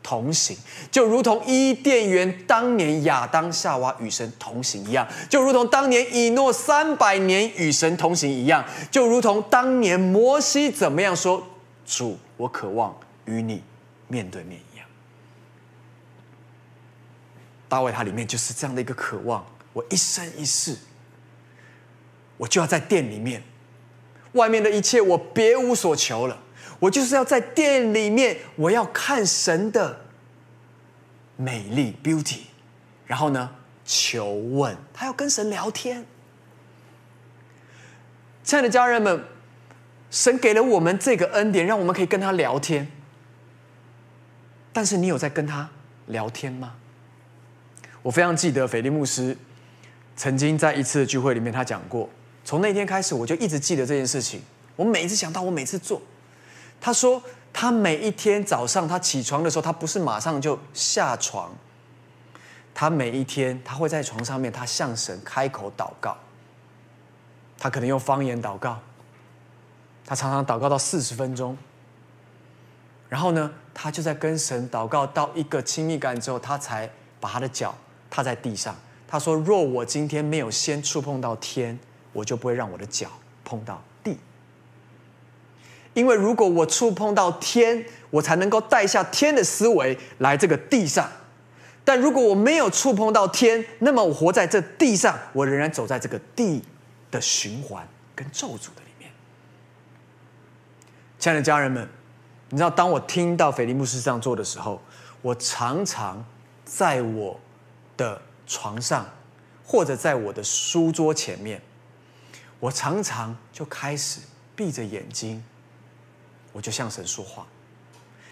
[0.05, 0.55] 同行，
[0.91, 11.47] 就如同伊甸园当年亚当夏娃与神同行一样，就如同当年以诺三百年与神同行一样，就如同当年摩西怎么样说
[11.87, 13.63] ：“主，我渴望与你
[14.07, 14.85] 面对面一样。”
[17.67, 20.77] 大卫他里面就是这样的一个渴望，我一生一世。
[22.37, 23.41] 我就要在殿里面，
[24.33, 26.37] 外面的一切我别无所求了。
[26.79, 30.01] 我就是要在店里面，我要看神的
[31.37, 32.41] 美丽 beauty，
[33.05, 33.49] 然后呢，
[33.85, 36.05] 求问他要跟神聊天。
[38.43, 39.23] 亲爱的家人们，
[40.11, 42.87] 神给了我们这个恩典，让我们可以跟他聊天。
[44.71, 45.69] 但是你有在跟他
[46.07, 46.75] 聊天吗？
[48.01, 49.35] 我非常记得斐利牧师
[50.15, 52.09] 曾经在一次聚会里面，他讲过。
[52.43, 54.41] 从那天开始，我就一直记得这件事情。
[54.75, 55.99] 我每一次想到，我每次做。
[56.85, 57.19] 他说，
[57.51, 61.51] 他每一天早上他起床的时候，他不是马上就下床。
[62.75, 66.15] 他每一天，他会在床上面，他向神开口祷告。
[67.57, 68.79] 他可能用方言祷告。
[70.05, 71.57] 他常常祷告到四十分钟。
[73.09, 76.87] 然后呢，他就在跟神祷告到一个亲密感之后，他才
[77.19, 77.73] 把他的脚
[78.11, 78.75] 踏在地上。
[79.07, 81.79] 他说：“若我今天没有先触碰到天。”
[82.13, 83.09] 我就不会让我的脚
[83.43, 83.81] 碰到，
[85.95, 91.09] 因为如果我触碰到天，我才能够带下天的思维来这个地上。
[91.83, 96.61] 但如果我没有触碰到天，那么我活在这地上，我仍然走在这个地
[97.09, 99.09] 的循环跟咒诅的里面。
[101.17, 101.87] 亲爱的家人们，
[102.49, 104.81] 你知道，当我听到菲利牧师这样做的时候，
[105.21, 106.25] 我常常
[106.65, 107.39] 在我
[107.95, 109.07] 的床上，
[109.63, 111.61] 或者在我的书桌前面。
[112.59, 114.21] 我常常就开始
[114.55, 115.43] 闭着眼睛，
[116.55, 117.45] 我就向神说话。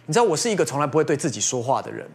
[0.06, 2.10] 你知道，我是一个从来不会对自己说话的人。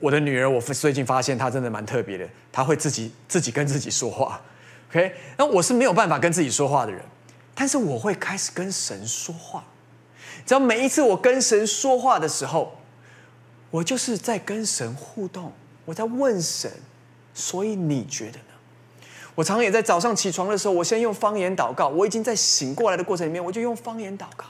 [0.00, 4.40] 我的女儿，我最近发现她真的蛮特别的，她会自己自己跟自己说话。
[4.88, 7.02] OK，那我是没有办法跟自己说话的人，
[7.54, 9.62] 但是我会开始跟神说话。
[10.46, 12.80] 只要每一次我跟神说话的时候，
[13.70, 15.52] 我就是在跟神互动，
[15.84, 16.72] 我在问神，
[17.34, 18.38] 所以你觉得？
[19.38, 21.86] 我常常也在早上起床的时候，我先用方言祷告。
[21.86, 24.46] 我已经在醒过来的过程里面，我就用方言祷告。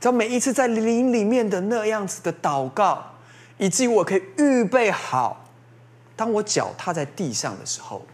[0.00, 3.04] 只要每一次在灵里面的那样子的祷告，
[3.58, 5.44] 以至于我可以预备好，
[6.16, 8.06] 当我脚踏在地上的时候，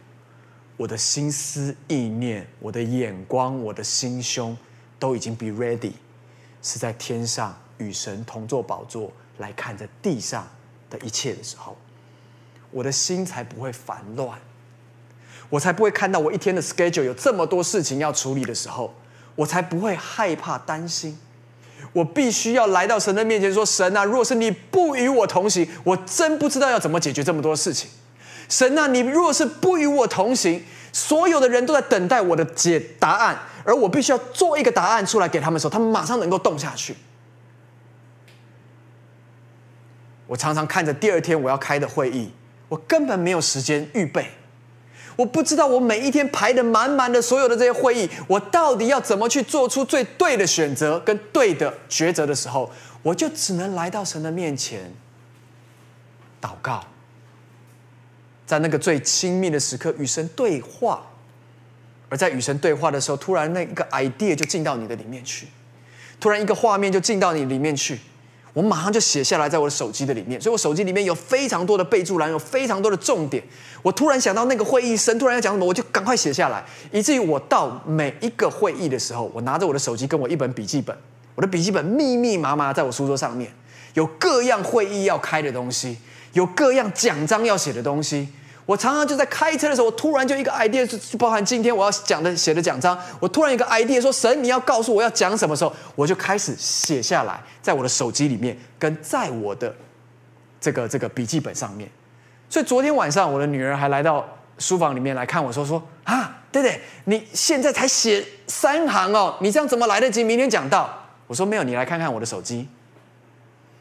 [0.77, 4.59] 我的心思意念、我的眼光、我的心胸
[4.99, 5.93] 都已经 be ready，
[6.61, 7.57] 是在天上。
[7.83, 10.49] 与神同坐宝座来看着地上
[10.89, 11.77] 的一切的时候，
[12.71, 14.39] 我的心才不会烦乱，
[15.51, 18.95] 我才不会看到我一天的 schedule 有这么多事情要处理的时候，
[19.35, 21.19] 我才不会害怕担心。
[21.93, 27.91] 我必须要来到神的面前说：“神啊，若是你不与我同行，我真不知道要怎么解决这么多事情。
[28.49, 36.97] 神啊，你若是不与我同行，所有的人都在等待我的解答案，而我必须要做一个答案出来给他们的时候，他们马上能够动下去。”
[40.33, 42.33] 我常常看着第二天我要开的会议，
[42.71, 44.27] 我根本没有时间预备。
[45.15, 52.71] 我不知道我每一天排的满满的所有的这些会议，我到底要怎么去做出最对的选择跟对的抉择的时候，
[53.03, 54.91] 我就只能来到神的面前
[56.41, 56.83] 祷告，
[58.47, 61.09] 在那个最亲密的时刻与神对话。
[62.09, 65.49] 而在与神对话的时候，突然那一个 idea 就进到你的里面去，
[66.19, 68.01] 突然一个画面就进到你里面去。
[68.53, 73.43] 我马上就写下来，在我的手机的里面，所以我手机里面有非常多的备注栏，有非常多的重点。
[73.83, 80.95] 我突然想到那个会议生，突然要讲什么，我就赶快写下来，以至于我到每一个会议的时候，我拿着我的手机跟我一本笔记本，
[81.35, 83.51] 我的笔记本密密麻麻在我书桌上面，
[83.95, 85.97] 有各样会议要开的东西，
[86.35, 88.29] 有各样讲章要写的东西。
[88.65, 99.75] 我常常就在开车的时候，我突然就一个 idea，就包含今天我要讲的写的讲章，我突然一个 idea 说，神你要告诉我要讲什么时候，我就开始写下来，在我的手机里面，跟在我的
[100.61, 101.91] 这个这个笔记本上面。
[102.49, 104.25] 所以昨天晚上我的女儿还来到
[104.59, 110.89] 书房里面来看我说说啊，对对，你现在才写三行哦，你这样怎么来得及明天讲到？
[111.27, 112.69] 我说没有，你来看看我的手机，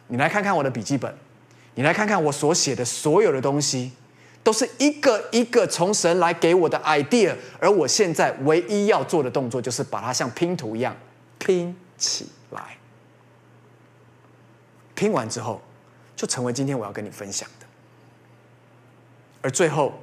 [0.08, 1.14] 你来看看我的笔记本，
[1.76, 3.92] 你来看看我所写的所有的东西。
[4.44, 10.96] 都是一个一个从神来给我的 idea，而我现在唯一要做的动作就是把它像拼图一样
[11.38, 12.78] 拼起来。
[14.96, 15.62] 拼完之后，
[16.16, 17.66] 就成为今天我要跟你分享的。
[19.42, 19.94] 而最后，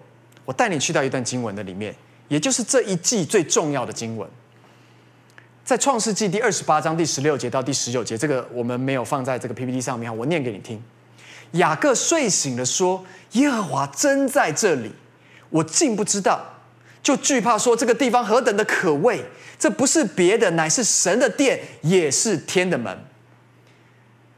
[0.44, 1.94] 我带你去到一段经文的里面，
[2.28, 4.28] 也就是这一季最重要的经文，
[5.64, 10.82] 在创世纪第二十八章第十六节到第十九节，这个我们没有放在这个 PPT 上面，我念给你听。
[11.52, 14.92] 雅各睡醒了，说：“耶和华真在这里，
[15.48, 16.40] 我竟不知道，
[17.02, 19.24] 就惧怕说这个地方何等的可畏！
[19.58, 23.04] 这不是别的，乃是神的殿，也是天的门。”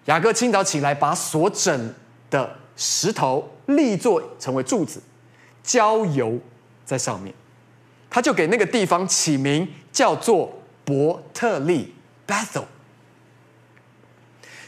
[0.07, 1.95] 雅各清早起来，把所整
[2.31, 5.03] 的石头立作成为柱子，
[5.65, 6.39] 浇油
[6.85, 7.35] 在上面，
[8.09, 11.95] 他就给那个地方起名叫做伯特利
[12.27, 12.65] （Bethel）。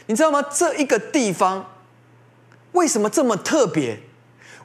[0.07, 0.41] 你知道吗？
[0.41, 1.69] 这一个地方。
[2.73, 3.97] 为什么这么特别？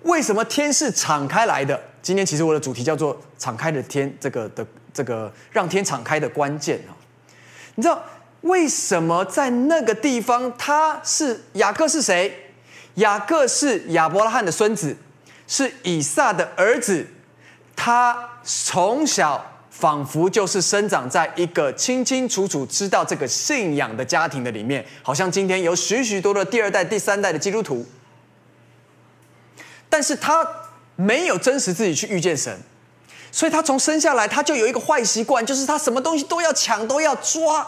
[0.03, 1.81] 为什么天是敞开来的？
[2.03, 6.92] 今天其实我的主题叫做“敞开的天”，这个的这个让天敞开的关键啊！
[7.75, 8.03] 你知道
[8.42, 12.53] 为什么在那个地方他是雅各是谁？
[12.94, 14.97] 雅各是亚伯拉罕的孙子，
[15.47, 17.07] 是以撒的儿子。
[17.77, 19.55] 他从小。
[19.71, 27.87] 仿佛就是生长在一个清清楚楚知道这个信仰的家庭的里面，好像今天有许许多多第二代、第三代的基督徒，
[29.88, 30.46] 但是他
[30.96, 32.59] 没有真实自己去遇见神，
[33.31, 37.66] 所以他从生下来他就有一个坏习惯，就是他什么东西都要抢、都要抓，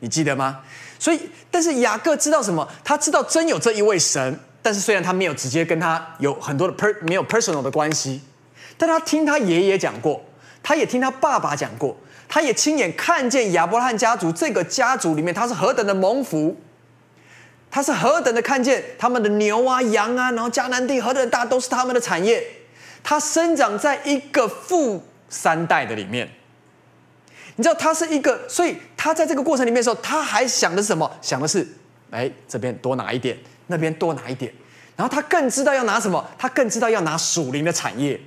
[0.00, 0.60] 你记得吗？
[0.98, 2.68] 所以，但是雅各知道什么？
[2.82, 8.22] 他知道真有这一位神，但是虽然他没有直接跟他有很多的 per 没有 personal 的关系，
[8.78, 10.24] 但他听他爷爷讲过。
[10.66, 11.94] 他也听他爸爸讲过，
[12.26, 16.56] 他也亲眼看见亚伯拉罕家族这个家族里面，他是何等的蒙福，
[17.74, 22.40] 他是何等的看见他们的牛啊、羊啊，然后迦南地何等的大都是他们的产业。
[23.02, 26.30] 他生长在一个富三代的里面，
[27.56, 31.10] 你知道他是一个，所以他在这个过程里面的时候，他还想的是什么？
[31.20, 31.66] 想的是，
[32.12, 34.54] 哎，这边多拿一点，那边多拿一点，
[34.94, 38.20] 然后他更知道要拿什么，他更知道要拿属灵的产业。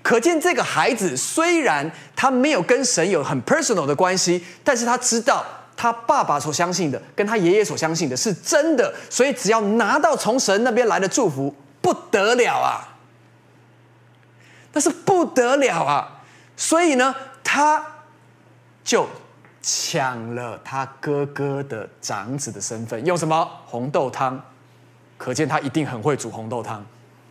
[0.00, 5.44] 可见这个孩子虽然他没有跟神有很 personal 的关系，但是他知道
[5.82, 12.94] 他爸爸所相信的跟他爷爷所相信的是真的，所以只要拿到从神那边来的祝福，不得了啊！
[14.72, 16.22] 那是不得了啊！
[16.56, 17.84] 所以呢，他
[18.84, 19.08] 就
[19.60, 24.40] 抢了他哥哥的长子的身份，用什么红豆汤？
[25.18, 26.86] 可见他一定很会煮红豆汤，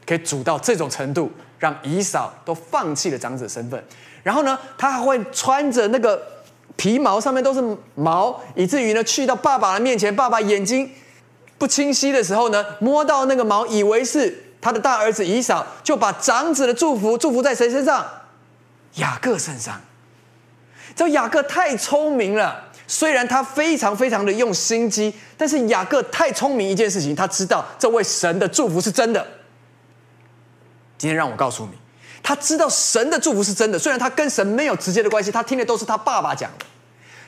[0.06, 1.32] 可以煮到这种程度。
[1.58, 3.82] 让以嫂都放弃了长子的身份，
[4.24, 6.20] 然后呢，他还会穿着那个
[6.76, 7.62] 皮毛上面都是
[7.96, 10.90] 毛，以至于呢，去到爸爸的面前，爸爸眼睛
[11.58, 18.06] 不清晰的时候呢，摸到那个毛，以为是他的大儿子以扫，就把长子的祝福祝福在谁身上？
[18.96, 19.80] 雅各身上。
[20.96, 29.26] 这雅各太聪明了，虽然他非常非常的用心机，但是雅各太聪明一件事情，他知道这位神的祝福是真的。
[30.98, 31.72] 今天让我告诉你，
[32.24, 33.80] 他知道神的祝福是真的。
[33.80, 36.66] 虽然他跟神没有直接的关系，他听的都是他爸爸讲的，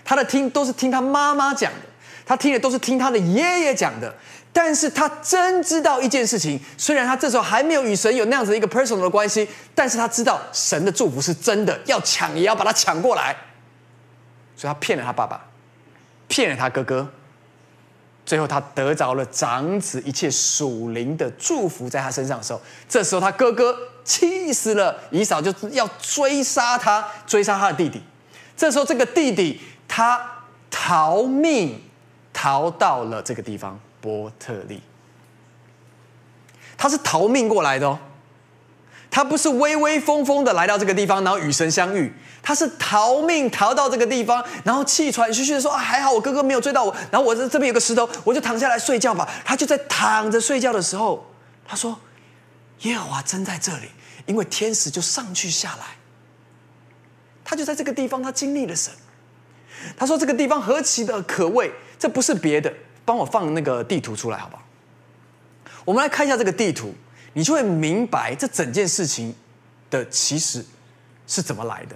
[0.06, 1.80] 他的听都是听他妈妈讲的，
[2.26, 4.14] 他听的都是听他的爷爷讲的。
[4.56, 13.36] 但是他真知道一件事情，虽然他这时候还没有与神有那样子一个 personal 的关系，但是他知道神的祝福是真的，要抢也要把它抢过来。
[14.56, 15.44] 所以他骗了他爸爸，
[16.28, 17.10] 骗了他哥哥。
[18.26, 28.02] 最后，他得着了长子一切属灵的祝福在他身上的时候，这时候他哥哥气死了，以扫就要追杀他，追杀他的弟弟。
[28.56, 30.22] 这时候，这个弟弟他
[30.70, 31.82] 逃命，
[32.32, 34.82] 逃到了这个地方伯特利。
[36.78, 37.98] 他是逃命过来的哦，
[39.10, 51.26] 他不是威威风风的来到这个地方，然后与神相遇，他是逃命逃到这个地方，然后气喘吁吁的说：“啊，还好我哥哥没有追到我，然后我这这边有个石头，我就躺下来睡觉吧。”他就在躺着睡觉的时候，
[51.66, 51.98] 他说
[52.82, 53.90] ：“耶和华真在这里，
[54.26, 55.86] 因为天使就上去下来。”
[57.46, 58.92] 他就在这个地方，他经历了神。
[59.98, 61.72] 他说：“这个地方何其的可畏！
[62.00, 62.74] 这不是别的，
[63.06, 64.64] 帮我放那个地图出来，好不好？
[65.86, 66.94] 我们来看一下这个地图。”
[67.36, 69.34] 你就会明白这整件事情
[69.90, 70.64] 的起始
[71.26, 71.96] 是怎么来的。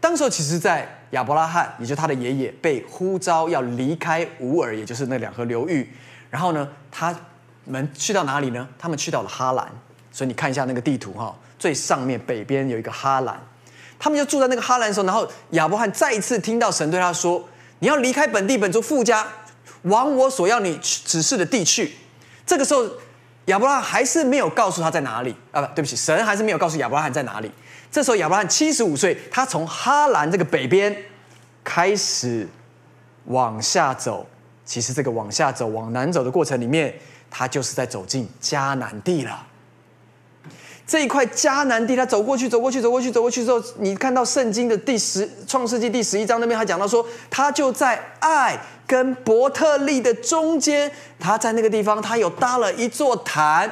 [0.00, 5.88] 当时候，其实，在亚伯拉罕，也就是他的爷爷，被呼召要离开乌尔，也就是那两河流域。
[6.28, 7.16] 然后呢，他
[7.66, 8.66] 们去到哪里呢？
[8.78, 9.68] 他们去到了哈兰。
[10.10, 13.40] 所以你看一下那个地图哈，最上面北边有一个哈兰。
[13.98, 17.46] 他们就住在那个哈兰的时候，然后亚伯拉罕再一次听到神对他说
[17.80, 19.26] ：“你要离开本地本族富家，
[19.82, 21.94] 往我所要你指示的地去。”
[22.46, 22.88] 这个时候。
[23.46, 25.62] 亚伯拉罕还是没有告诉他在哪里啊？
[25.62, 27.48] 不，对不起，神还是没有告诉亚伯拉罕在哪里。
[27.92, 30.92] 这时候亚伯拉罕七十五岁，他从哈兰这个北边
[31.62, 32.48] 开始
[33.26, 34.26] 往下走。
[34.64, 36.92] 其实这个往下走、往南走的过程里面，
[37.30, 39.46] 他就是在走进迦南地了。
[40.86, 48.56] 这一块迦南地，他走过去，走过去，走过去，走过去之后，你看到圣经的第十创世纪第十一章那边，他讲到说，他就在爱
[48.86, 53.68] 跟伯特利的中间，他在那个地方，他有搭了一座坛。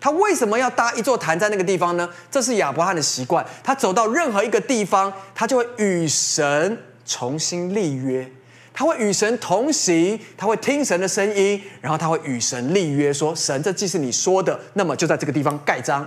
[0.00, 2.08] 他为什么要搭一座坛在那个地方呢？
[2.30, 3.44] 这是亚伯拉罕的习惯。
[3.62, 8.30] 他走到任何一个地方，他就会与神重新立约，
[8.74, 16.06] 他会与神同行，他会听神的声音，然后他会与神立约，说神，这既是你说的，那么就在这个地方盖章。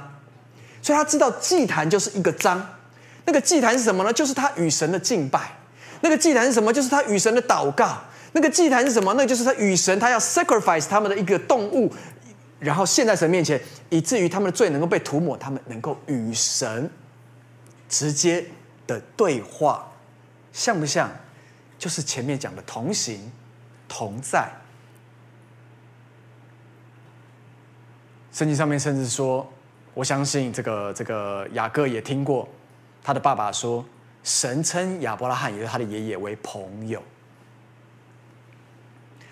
[0.81, 2.75] 所以他知道祭坛就是一个章，
[3.23, 4.11] 那个祭坛是什么呢？
[4.11, 5.57] 就是他与神的敬拜。
[6.01, 6.73] 那个祭坛是什么？
[6.73, 7.97] 就是他与神的祷告。
[8.33, 9.13] 那个祭坛是什么？
[9.13, 11.91] 那就是他与神，他要 sacrifice 他们的一个动物，
[12.59, 13.59] 然后献在神面前，
[13.89, 16.91] 以至于他们的罪能够被涂抹，他们能够与神
[17.87, 18.45] 直接
[18.85, 19.91] 的对话，
[20.51, 21.09] 像不像？
[21.77, 23.31] 就是前面讲的同行
[23.87, 24.51] 同在。
[28.31, 29.51] 圣经上面甚至说。
[29.93, 32.47] 我相信这个这个雅各也听过，
[33.03, 33.83] 他的爸爸说，
[34.23, 37.01] 神称亚伯拉罕，也是他的爷爷为朋友。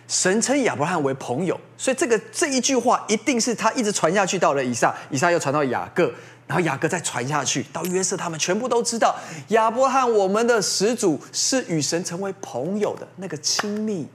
[0.07, 6.11] 神称亚伯拉罕为朋友，所以这个这一句话一定是他一直传下去到了以撒，以撒又传到雅各，
[6.47, 9.15] 然后雅各再传下去到约瑟，他们全部都知道
[9.49, 14.07] 亚伯罕我们的始祖是与神成为朋友的那个亲密，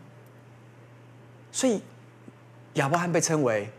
[1.51, 1.83] 所以
[2.74, 3.72] 亚伯罕被称为。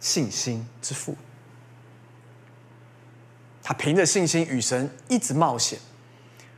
[0.00, 1.16] 信心之父，
[3.62, 5.78] 他凭着信心与神一直冒险，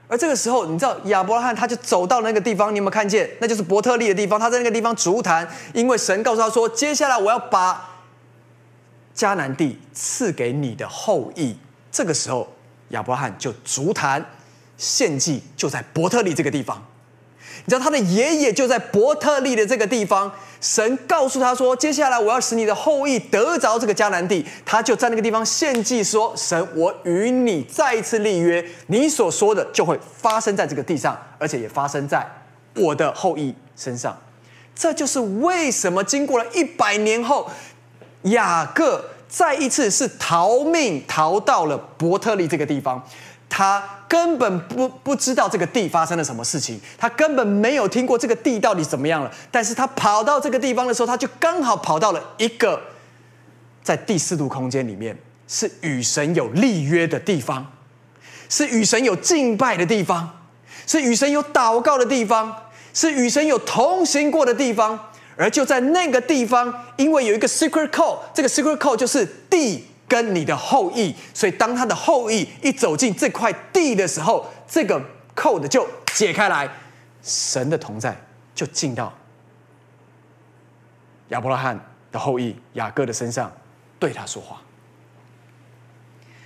[0.09, 3.30] 而这个时候，你知道亚伯拉罕他就走到那个地方，你有没有看见？
[3.40, 4.40] 那就是伯特利的地方。
[4.40, 7.95] 他在那个地方筑坛，因为神告诉他说：“接下来我要把
[9.16, 11.56] 迦南地赐给你的后裔。”
[11.90, 12.52] 这个时候，
[12.90, 14.24] 亚伯拉罕就足坛
[14.76, 16.86] 献祭，就在伯特利这个地方。
[17.64, 20.30] 你知道他的爷爷就在伯特利的这个地方。
[20.60, 32.26] 神告诉他说：“接下来我要使你的后裔得着这个迦南地。”他就在那个地方献祭，说：“神，我与你再一次立约，你所说的就会发生在这个地上，而且也发生在
[32.74, 34.18] 我的后裔身上。”
[34.74, 37.50] 这就是为什么经过了一百年后，
[38.27, 43.03] 雅各再一次是逃命逃到了伯特利这个地方。
[43.49, 49.33] 他根本不不知道这个地发生了什么事情，他根本没有听过这个地到底怎么样了。
[49.53, 52.83] 但是他跑到这个地方的时候，他就刚好跑到了一个
[53.85, 55.16] 在第四度空间里面，
[55.47, 57.72] 是与神有立约的地方，
[58.49, 60.41] 是与神有敬拜的地方，
[60.85, 65.12] 是与神有祷告的地方，是与神有同行过的地方。
[65.37, 69.84] 而就在那个地方，因为有一个 secret code，这个 secret code 就是地。
[70.09, 75.84] 跟你的后裔，所以当他的后裔一走进这块地的时候，这个 code 就
[76.14, 76.70] 解开来，
[77.24, 78.16] 神的同在
[78.55, 79.12] 就进到
[81.30, 81.76] 亚伯拉罕
[82.12, 83.53] 的后裔雅各的身上，
[83.99, 84.62] 对他说话。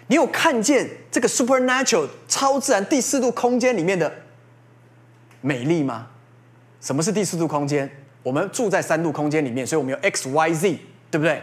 [0.06, 4.10] 你有看见这个 supernatural 超自然第四度空间里面的
[5.42, 6.06] 美丽吗？
[6.80, 7.90] 什么是第四度空间？
[8.22, 10.78] 我们住在三度空间里面，所以我们有 X、Y、Z，
[11.10, 11.42] 对不对？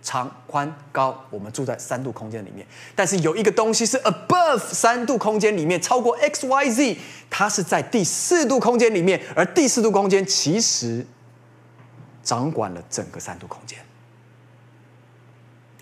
[0.00, 6.98] 长、宽、高，我们住在三度空间里面，但是有一个东西是 above 三度空间里面，超过 x、y、z，
[7.28, 11.04] 它是在第四度空间里面，而第四度空间其实
[12.22, 13.78] 掌管了整个三度空间，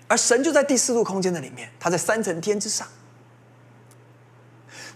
[0.07, 2.87] 而神就在第四度空间的里面，他在三层天之上。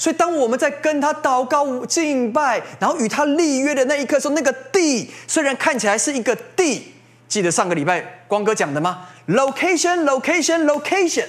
[0.02, 6.92] 所以，当我们在跟他祷告、敬拜，然后与他立约的那一刻，说那个地虽然看起来是一个地。
[7.28, 11.28] 记得上个礼拜光哥讲的吗？，location，location，location，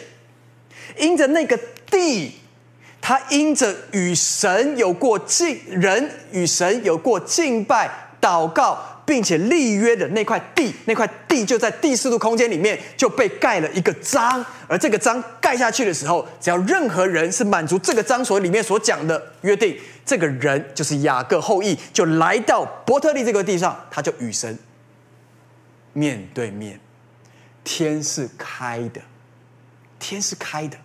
[0.97, 1.55] 因着那个
[1.91, 2.33] 地，
[3.03, 7.91] 他因着与神有过敬，人与神有过敬拜、
[8.23, 8.83] 祷告。
[9.05, 24.59] 并且立约的那块地，那块地就在第四度空间里面就被盖了一个章，而这个章盖下去的时候，只要任何人是满足这个章所里面所讲的约定，这个人就是雅各后裔，就来到伯特利这个地上，他就与神
[25.93, 26.79] 面对面，
[27.65, 29.01] 天是开的，
[29.99, 30.77] 天是开的，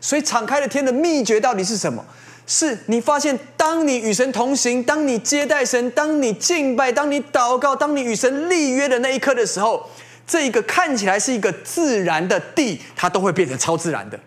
[0.00, 2.04] 所以敞开的天的秘诀到底是什么？
[2.46, 9.88] 是你发现，当你与神同行，当你接待神，当你敬拜，当你祷告，当你与神立约的那一刻的时候，
[10.26, 14.20] 这一个看起来是一个自然的地，它都会变成超自然的。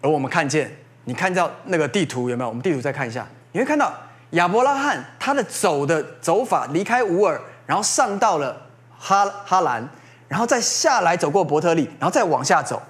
[0.00, 2.48] 而我们看见，你看到那个地图有没有？
[2.48, 3.94] 我们地图再看一下，你会看到
[4.30, 8.66] 亚伯拉罕他的走的走法，离开乌尔，然后上到了
[8.98, 9.88] 哈哈兰，
[10.26, 12.82] 然后再下来走过伯特利，然后再往下走。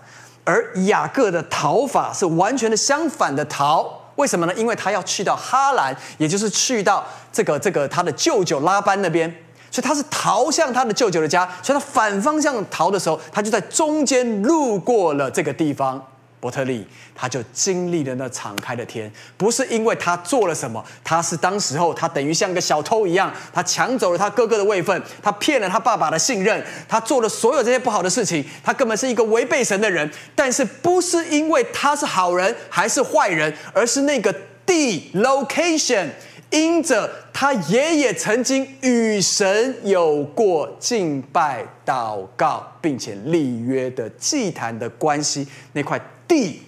[0.45, 4.55] 而雅各的逃法是完全的相反的逃，为什么呢？
[4.55, 9.28] 因为他要去到哈兰，也就是去到这个这个他的舅舅拉班那边，
[9.70, 16.07] 所以他是逃向他的舅舅的家，所以他反方向逃的时候，他就在中间路过了这个地方。
[16.45, 30.11] 伯特利，他就经历了那敞开的天，不是因为他做了什么，他是当时候他等于像个小偷一样，他抢走了他哥哥的位份，他骗了他爸爸的信任，他做了所有这些不好的事情，他根本是一个违背神的人。
[30.34, 34.30] 但是不是因为他是好人还是坏人，而是那个
[34.66, 36.11] 地 location。
[36.55, 46.63] 因着他爷爷曾经与神有过敬拜、祷告，并且立约的祭坛的关系，那块地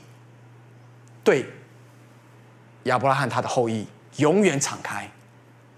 [1.23, 1.47] 对
[2.83, 5.09] 亚伯拉罕他的后裔永远敞开，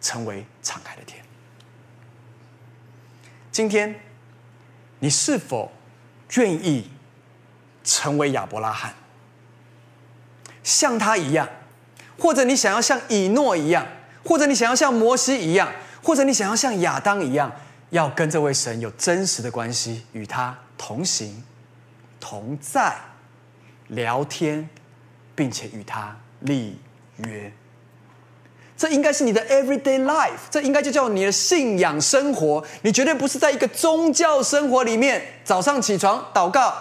[0.01, 1.23] 成为敞开的天。
[3.53, 3.95] 今天
[5.01, 5.71] 你是否
[6.37, 6.91] 愿意
[7.85, 8.95] 成为亚伯拉罕，
[10.63, 11.47] 像他一样，
[12.19, 13.87] 或者你想要像以诺一样？
[14.25, 17.51] 或者你想要像摩西一样，或者你想要像亚当一样，
[17.91, 21.43] 要跟这位神有真实的关系，与他同行、
[22.21, 22.97] 同在、
[23.89, 24.69] 聊天，
[25.35, 26.79] 并且与他立
[27.17, 27.53] 约。
[28.77, 32.65] 这应该是你的 everyday life，这应该就叫你的信仰生活。
[32.83, 36.73] 你绝对不是在一个宗教生活里面，早上起床祷告，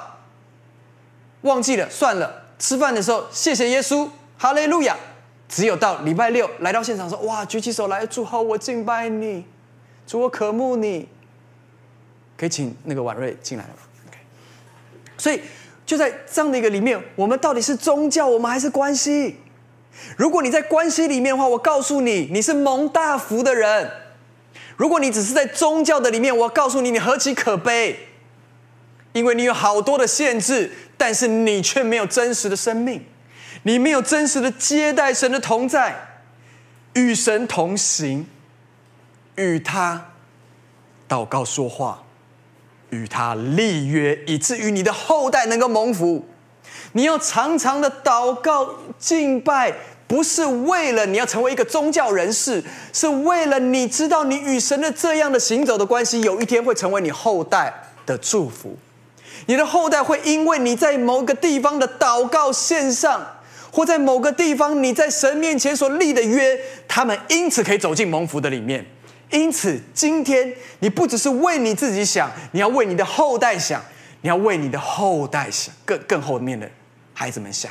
[1.41, 4.07] 忘记了算了，吃饭的时候谢谢耶稣，
[4.37, 4.95] 哈利路亚。
[5.49, 9.45] 只有到礼拜六来到现场说：“哇，举起手来，主好，我敬拜你，
[10.05, 11.07] 主我渴慕你。”
[12.37, 13.69] 可以请那个婉瑞进来了
[14.07, 14.17] ？OK。
[15.17, 15.41] 所以
[15.85, 19.37] 就在这样的一个里面，我们到底是宗教，我们还是关系？
[20.15, 23.87] 如果你在关系里面的话，我告诉你，你是蒙大福的人；
[24.75, 27.97] 如果你只是在宗教的里面，我告诉你，你何其可悲，
[29.13, 33.03] 因为你有好多的限制，但是你却没有真实的生命。
[33.67, 36.21] 你没有真实的接待神的同在，
[36.93, 38.25] 与神同行，
[39.35, 40.11] 与他
[41.09, 42.03] 祷告说话，
[42.91, 46.25] 与他立约，以至于你的后代能够蒙福。
[46.93, 49.73] 你要常常的祷告敬拜，
[50.07, 52.63] 不是为了你要成为一个宗教人士，
[52.93, 57.73] 是为了你知道你与神的这样的行走的关系，有一天会成为你后代
[58.05, 58.77] 的祝福。
[59.47, 63.33] 你的后代会因为你在某个地方的祷告献上。
[63.71, 68.85] 或在某个地方，你在神面前所立的约，他们因此可以走进蒙福的里面。
[69.29, 73.83] 因此，今天你不只是为你自己想，你要为你的后代想，
[74.21, 76.69] 你要为你的后代想，更更后面的
[77.13, 77.69] 孩子们想。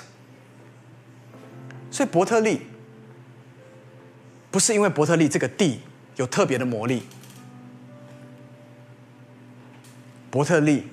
[1.91, 2.61] 所以，伯特利
[4.51, 5.81] 不是因为伯特利这个地
[6.17, 7.05] 有特别的魔力，
[10.31, 10.87] 伯特利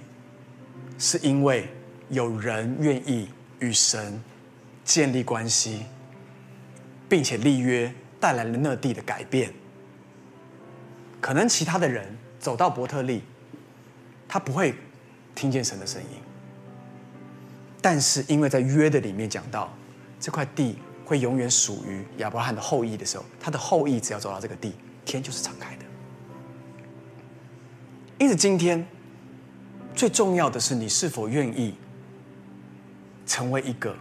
[0.97, 1.67] 是因为
[2.07, 3.27] 有人愿意
[3.59, 4.23] 与神。
[4.83, 5.85] 建立关系，
[7.07, 9.53] 并且立约，带来了那地的改变。
[11.21, 13.23] 可能其他的人走到伯特利，
[14.27, 14.75] 他不会
[15.33, 16.07] 听见神的声音。
[17.81, 19.73] 但是因为在约的里面讲到，
[20.19, 24.73] 这块地会永远属于亚伯拉罕的后裔的时候，他的后裔只要走到这个地，
[25.05, 25.85] 天就是敞开的。
[28.19, 28.85] 因此，今天
[29.95, 31.75] 最重要的是你是否愿意
[33.25, 33.95] 成为一个。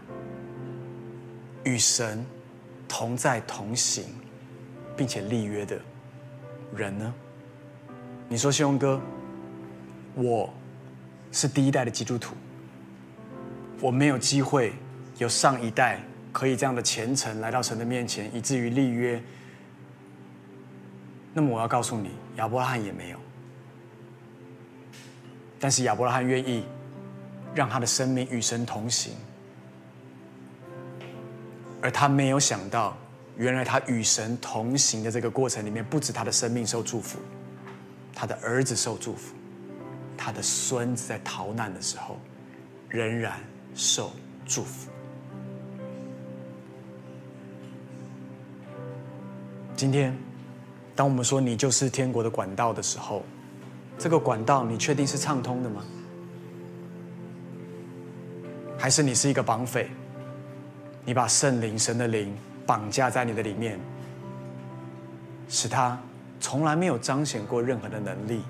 [1.65, 2.25] 与神
[2.89, 4.05] 同在同行，
[4.97, 5.79] 并且立约的
[6.75, 7.15] 人呢？
[8.29, 9.01] 你说，兄哥，
[10.15, 10.53] 我
[11.31, 12.35] 是第一代的基督徒，
[13.81, 14.73] 我没有机会
[15.19, 16.01] 有上一代
[16.33, 19.23] 可以这样的虔诚来到神的面前，以至于立约。
[21.35, 23.19] 那么我要告诉你，亚伯拉罕也没有。
[25.59, 26.65] 但是亚伯拉罕愿意
[27.55, 29.15] 让他的生命与神同行，
[31.83, 32.97] 而他没有想到，
[33.37, 37.19] 原来他与神同行的这个过程里面，不止他的生命受祝福，
[38.15, 39.35] 他的儿子受祝福，
[40.17, 42.21] 他的孙子在逃难的时候
[42.89, 43.41] 仍然
[43.75, 44.13] 受
[44.47, 44.89] 祝福。
[49.75, 50.17] 今天，
[50.95, 53.25] 当我们说你就是天国的管道的时候，
[53.99, 55.85] 这个管道，你确定是畅通的吗？
[58.79, 59.91] 还是你是一个绑匪？
[61.05, 62.35] 你把圣灵、神的灵
[62.67, 63.79] 绑架在你的里面，
[65.49, 65.99] 使他
[66.41, 68.43] 从来没有彰显过任何的能力？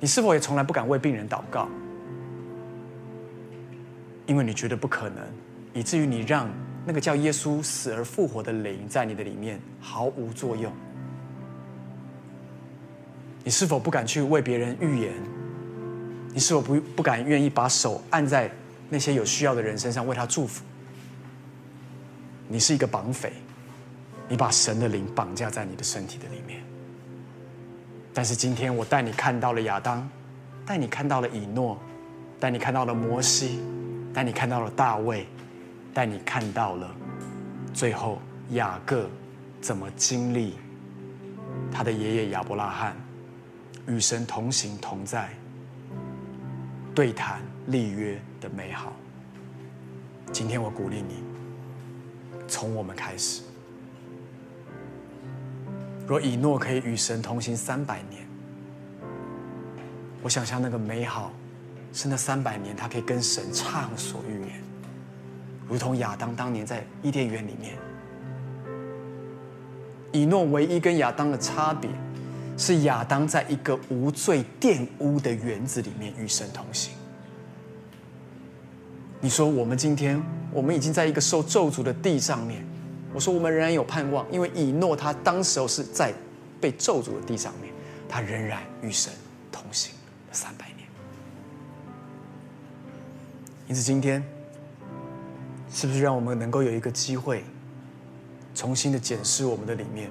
[0.00, 1.68] 你是否也从来不敢为病人祷告？
[4.26, 5.24] 因为你觉得不可能，
[5.72, 6.48] 以至于你让
[6.84, 10.72] 那个叫耶稣死而复活的灵在你的里面毫无作用。
[13.44, 15.12] 你是否不敢去为别人预言？
[16.32, 18.50] 你是否不不敢愿意把手按在
[18.88, 20.64] 那些有需要的人身上为他祝福？
[22.48, 23.32] 你是一个绑匪，
[24.28, 26.62] 你把神的灵绑架在你的身体的里面。
[28.14, 30.08] 但是今天我带你看到了亚当，
[30.64, 31.78] 带你看到了以诺，
[32.38, 33.60] 带你看到了摩西，
[34.14, 35.26] 带你看到了大卫，
[35.92, 36.94] 带你看到了
[37.74, 38.20] 最后
[38.50, 39.08] 雅各
[39.60, 40.54] 怎么经历
[41.72, 42.96] 他的爷爷亚伯拉罕。
[43.88, 45.28] 与神同行同在，
[46.92, 48.92] 对谈立约的美好。
[50.32, 51.22] 今天我鼓励你，
[52.48, 53.42] 从我们开始。
[56.06, 58.26] 若以诺可以与神同行三百年，
[60.22, 61.32] 我想象那个美好
[61.92, 64.62] 是那三百年，他可以跟神畅所欲言，
[65.68, 67.76] 如同亚当当年在伊甸园里面。
[70.12, 71.90] 以诺唯一跟亚当的差别。
[72.58, 76.95] 是亚当在一个无罪玷污的园子里面与神同行。
[79.26, 80.22] 你说我们今天，
[80.52, 82.64] 我们已经在一个受咒诅的地上面。
[83.12, 86.14] 我说我们仍然有盼望，因为以诺他当时候是在
[86.60, 87.74] 被咒诅的地上面，
[88.08, 89.12] 他仍然与神
[89.50, 89.92] 同行
[90.28, 90.86] 了三百年。
[93.66, 94.22] 因此今天，
[95.72, 97.42] 是不是让我们能够有一个机会，
[98.54, 100.08] 重新的检视我们的里面？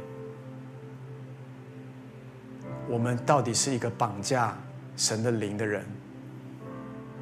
[2.90, 4.58] 我们到底是一个绑架
[4.98, 5.86] 神的灵的人，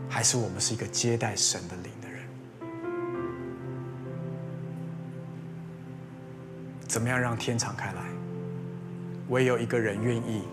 [0.10, 2.22] 还是我们是一个接待神的灵的人？
[6.88, 8.02] 怎么样让天敞开来？
[9.30, 10.44] 唯有一个人愿意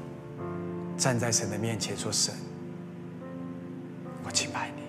[0.97, 2.35] 站在神的面前说：“神，
[4.25, 4.83] 我敬拜你。”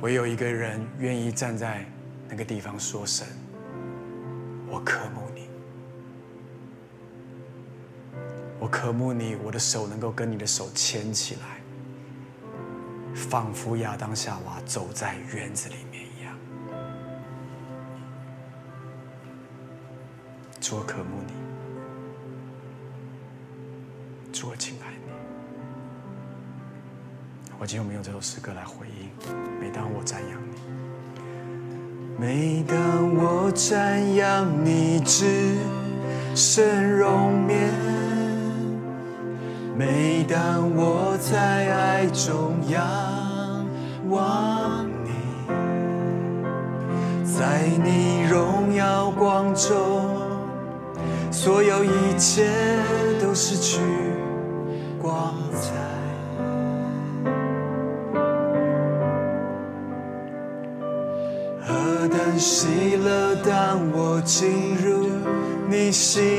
[0.00, 1.84] 唯有一个人愿意站在
[2.28, 3.26] 那个地方说：“神，
[4.68, 5.17] 我渴慕。”
[8.68, 11.60] 渴慕你，我的手能够跟你的手牵起来，
[13.14, 16.38] 仿佛亚当夏娃走在园子里面一样。
[20.60, 21.32] 主，我渴慕你，
[24.32, 25.12] 主，我敬爱你。
[27.58, 29.10] 我今天我们用这首诗歌来回应。
[29.60, 30.56] 每当我赞扬你，
[32.18, 35.56] 每当我赞扬你至
[36.36, 37.97] 圣容面。
[39.78, 42.84] 每当我在爱中仰
[44.08, 45.10] 望你，
[47.24, 50.04] 在你荣耀光中，
[51.30, 52.50] 所有一切
[53.22, 53.78] 都失去
[55.00, 55.70] 光彩。
[61.64, 65.08] 何等喜乐，当我进入
[65.70, 66.37] 你心。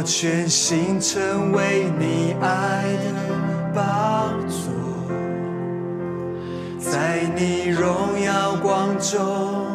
[0.00, 4.72] 我全心成为你爱的宝座，
[6.78, 9.66] 在你荣耀光中，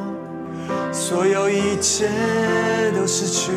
[0.92, 2.10] 所有一切
[2.98, 3.52] 都失去。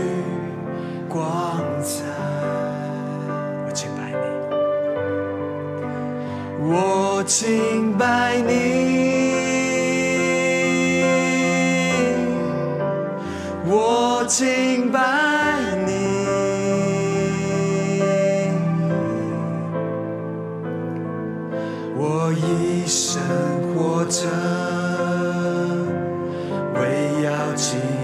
[27.58, 27.97] 敬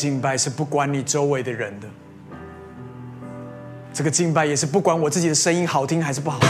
[0.00, 1.86] 敬拜是不管你周围的人的，
[3.92, 6.48] 这个敬拜也是不管我自己的声音好听还是不好听。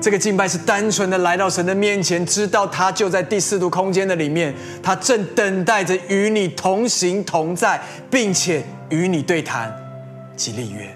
[0.00, 4.52] 这个敬拜是单纯的来到神的面前，知道他就在第四度空间的里面，
[4.82, 7.80] 他正等待着与你同行同在，
[8.10, 9.72] 并且与你对谈
[10.34, 10.92] 及立约。”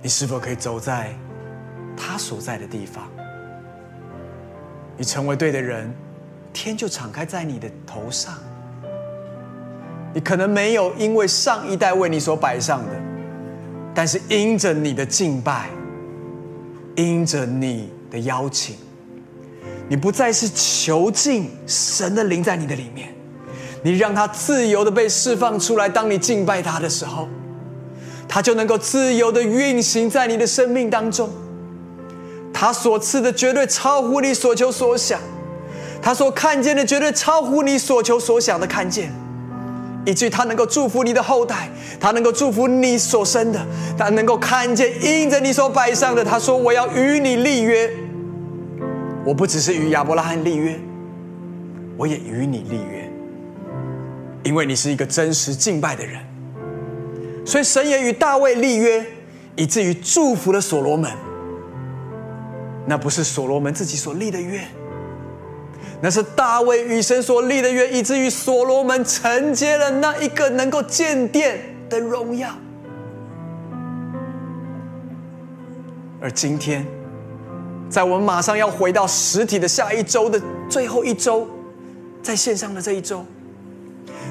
[0.00, 1.14] 你是否可以走在
[1.94, 3.06] 他所在的地方？
[4.96, 5.92] 你成为对的人，
[6.52, 8.34] 天就敞开在你的头上。
[10.12, 12.90] 你可能没有因为上一代为你所摆上的，
[13.94, 15.68] 但是因着你的敬拜，
[16.94, 18.76] 因着你的邀请，
[19.88, 23.12] 你不再是囚禁神的灵在你的里面，
[23.82, 25.88] 你让他自由的被释放出来。
[25.88, 27.28] 当你敬拜他的时候。
[28.26, 31.30] 他就能够自由的运行在你的生命当中，
[32.54, 35.20] 他所赐的绝对超乎你所求所想，
[36.00, 39.12] 他所看见的绝对超乎你所求所想的看见，
[40.06, 43.60] 以至于他能够祝福你的后代，他能够祝福你所生的，
[43.98, 46.24] 他能够看见因着你所摆上的。
[46.24, 47.90] 他说：“我要与你立约，
[49.24, 50.78] 我不只是与亚伯拉罕立约，
[51.96, 53.10] 我也与你立约，
[54.44, 56.20] 因为你是一个真实敬拜的人。”
[57.44, 59.04] 所以神也与大卫立约，
[59.56, 61.10] 以至于祝福了所罗门。
[62.86, 64.60] 那不是所罗门自己所立的约，
[66.02, 72.50] 那是大卫与神所立的约，以至于所罗门承接了那一个能够建殿的荣耀。
[76.20, 76.86] 而今天，
[77.88, 81.48] 在我们马上要回到实体的下一周的最后一周，
[82.22, 83.24] 在线上的这一周。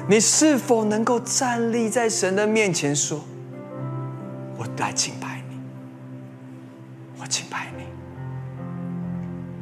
[0.06, 3.20] 你是否能够站立在神的面前，说
[4.58, 5.58] ：“我来敬拜你，
[7.20, 7.73] 我敬拜你。”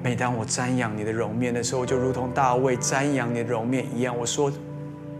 [0.02, 4.16] 每当我瞻仰你的容面的时候，就如同大卫瞻仰你的容面一样。
[4.16, 4.52] 我说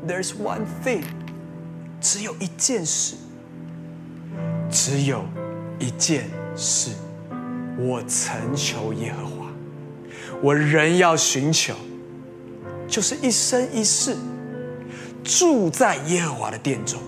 [0.06, 1.02] ：“There's one thing，
[2.00, 3.14] 只有一件事，
[4.70, 5.24] 只有
[5.78, 6.24] 一件
[6.56, 6.90] 事，
[7.78, 9.46] 我曾求耶和华，
[10.42, 11.74] 我仍要寻求，
[12.88, 14.16] 就是一生一世。”
[15.24, 17.00] 住在耶和华的殿中，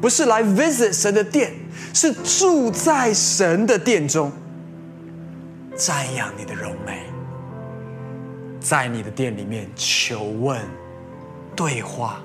[0.00, 1.52] 不是来 visit 神的殿，
[1.94, 4.32] 是住在神的殿中，
[5.80, 7.06] 瞻仰你的荣美，
[8.60, 10.60] 在你的殿里面求问、
[11.56, 12.20] 对话、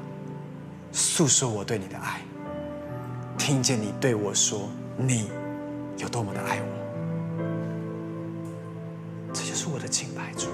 [0.92, 2.20] 诉说我对你的爱，
[3.38, 5.32] 听见你对我说你
[5.98, 6.68] 有多么的爱我，
[9.32, 10.48] 这就是我的敬拜主。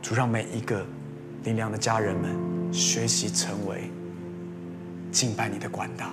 [0.00, 0.82] 主让每一个。
[1.44, 3.90] 灵粮的家人们，学习成为
[5.12, 6.06] 敬拜你的管道，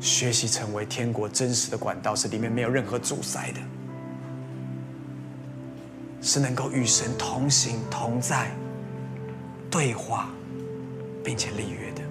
[0.00, 3.60] 学习成为天国真实的管道，是里面没有任何阻塞的，
[6.20, 8.50] 是能够与神同行同在、
[9.70, 10.28] 对话，
[11.24, 12.02] 并且立约的。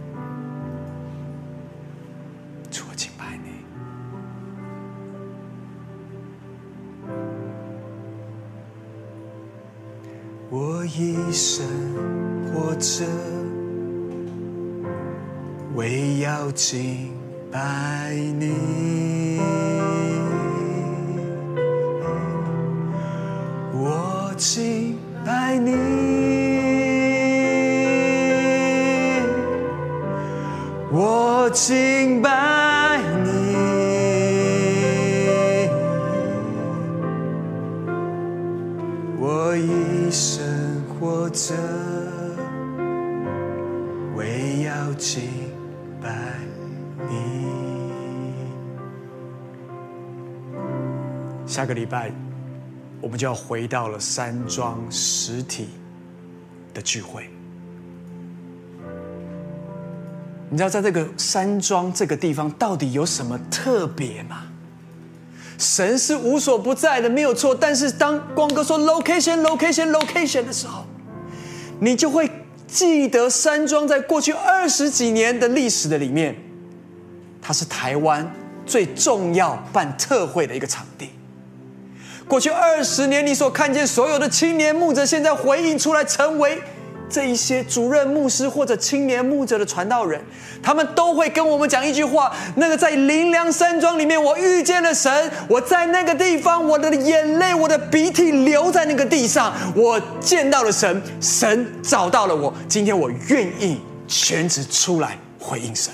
[2.69, 3.63] 主，我敬拜你。
[10.49, 11.65] 我一生
[12.53, 13.05] 活着，
[15.75, 17.14] 为要敬
[17.51, 19.39] 拜你。
[23.73, 25.71] 我敬拜你，
[30.91, 32.34] 我敬拜
[51.65, 52.11] 下个礼拜，
[53.01, 55.69] 我们就要回到了山庄实体
[56.75, 57.27] 的聚会。
[60.47, 64.43] 你知道，在这个山庄这个地方，到底有什么特别吗？
[65.57, 67.55] 神是无所不在的，没有错。
[67.55, 70.85] 但是当光哥说 location、location、location 的时候，
[71.79, 72.29] 你就会
[72.67, 76.35] 记得山庄在过去二十几年的历史的里面，
[77.41, 78.31] 它是台湾
[78.67, 81.09] 最重要办特会的一个场地。
[82.27, 86.61] 过去二十年，你所看见所有的青年牧者，现在回应出来，成为。
[87.07, 90.19] 这一些主任牧师或者青年牧者的传道人，
[90.63, 95.31] 他们都会跟我们讲一句话：那个在林良山庄里面，我遇见了神。
[95.47, 102.51] 我在那个地方，我的眼泪、我的鼻涕流在那个地上，我见到了神，神找到了我。
[102.67, 105.93] 今天我愿意全职出来回应神。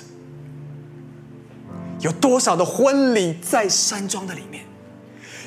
[2.00, 4.64] 有多少的婚礼在山庄的里面？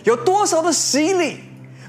[0.04, 1.38] 有多少的洗礼？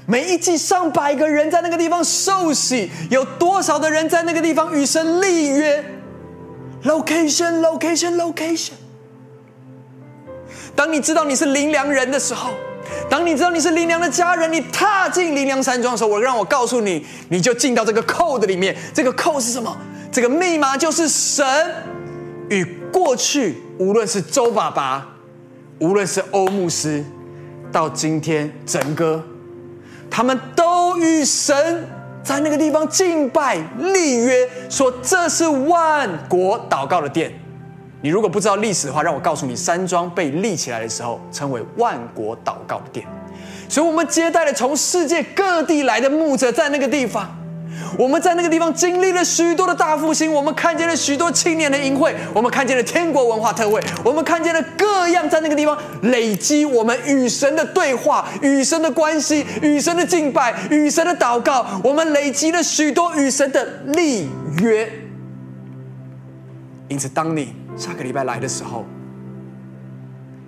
[0.06, 5.84] 每一季上百个人在那个地方受洗，有多少的人在那个地方与神立约
[6.84, 8.72] ？Location, location, location。
[10.76, 12.50] 当你知道你是林良人的时候，
[13.10, 18.76] 当你知道你是林良的家人，你踏进林良山庄的时候，我让我告诉你，你就进到这个 code 里面。
[18.94, 19.76] 这个 code 是什么？
[20.12, 21.44] 这个密码就是神
[22.48, 25.08] 与过去，无论是周爸爸，
[25.80, 27.04] 无论是欧牧师，
[27.70, 29.22] 到今天整个。
[30.10, 31.88] 他们都与神
[32.22, 37.32] 在那个地方敬拜立约，说这是万国祷告的殿。
[38.02, 43.06] 你如果不知道历史的话，让我告诉你，山庄被立起来的时候，称为万国祷告的殿。
[43.68, 47.36] 所以，我们接待了从世界各地来的牧者，在那个地方。
[47.98, 64.28] 我们在那个地方经历了许多的大复兴，我们看见了许多青年的营会，我们看见了天国文化特会，我们看见了各样在那个地方累积我们与神的对话、与神的关系、与神的敬拜、与神的祷告，我们累积了许多与神的立
[64.60, 64.90] 约。
[66.88, 68.84] 因此，当你下个礼拜来的时候，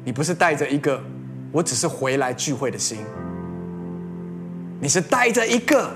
[0.05, 1.03] 你不是带着一个
[1.53, 2.99] 我只是回来聚会的心，
[4.81, 5.91] 你是带着一个。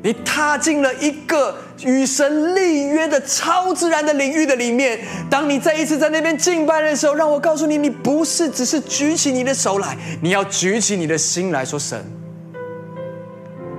[0.00, 5.00] 你踏进了一个与神立约的超自然的领域的里面。
[5.28, 12.04] 当你再一次在那边敬拜的时候，让我告诉你，你不是只是举起你的手来，你要举起你的心来说：“神，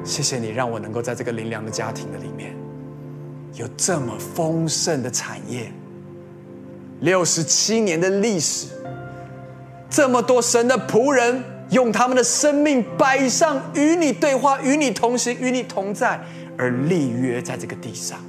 [0.04, 2.54] 谢谢你让我能够在这个灵粮的家庭的里面，
[3.54, 5.72] 有这么丰盛的产业，
[7.00, 8.68] 六十七年的历史，
[9.90, 16.20] 这么多神的仆人。”用他们的生命摆上，与你对话，与你同行，与你同在，
[16.58, 18.20] 而立约在这个地上。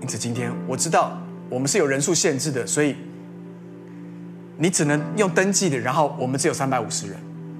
[0.00, 1.20] 因此，今天我知道
[1.50, 2.96] 我们是有人数限制的，所以
[4.56, 5.78] 你只能用登记的。
[5.78, 7.16] 然后我们只有三百五十人，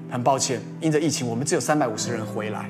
[0.09, 2.67] 很抱歉，因着疫情，我们只有三百五十人回来。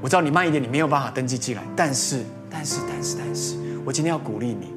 [0.00, 1.62] 我知道你慢一点，你没有办法登记进来。
[1.74, 4.72] 但是，但是，但是，但是，我今天要鼓励你。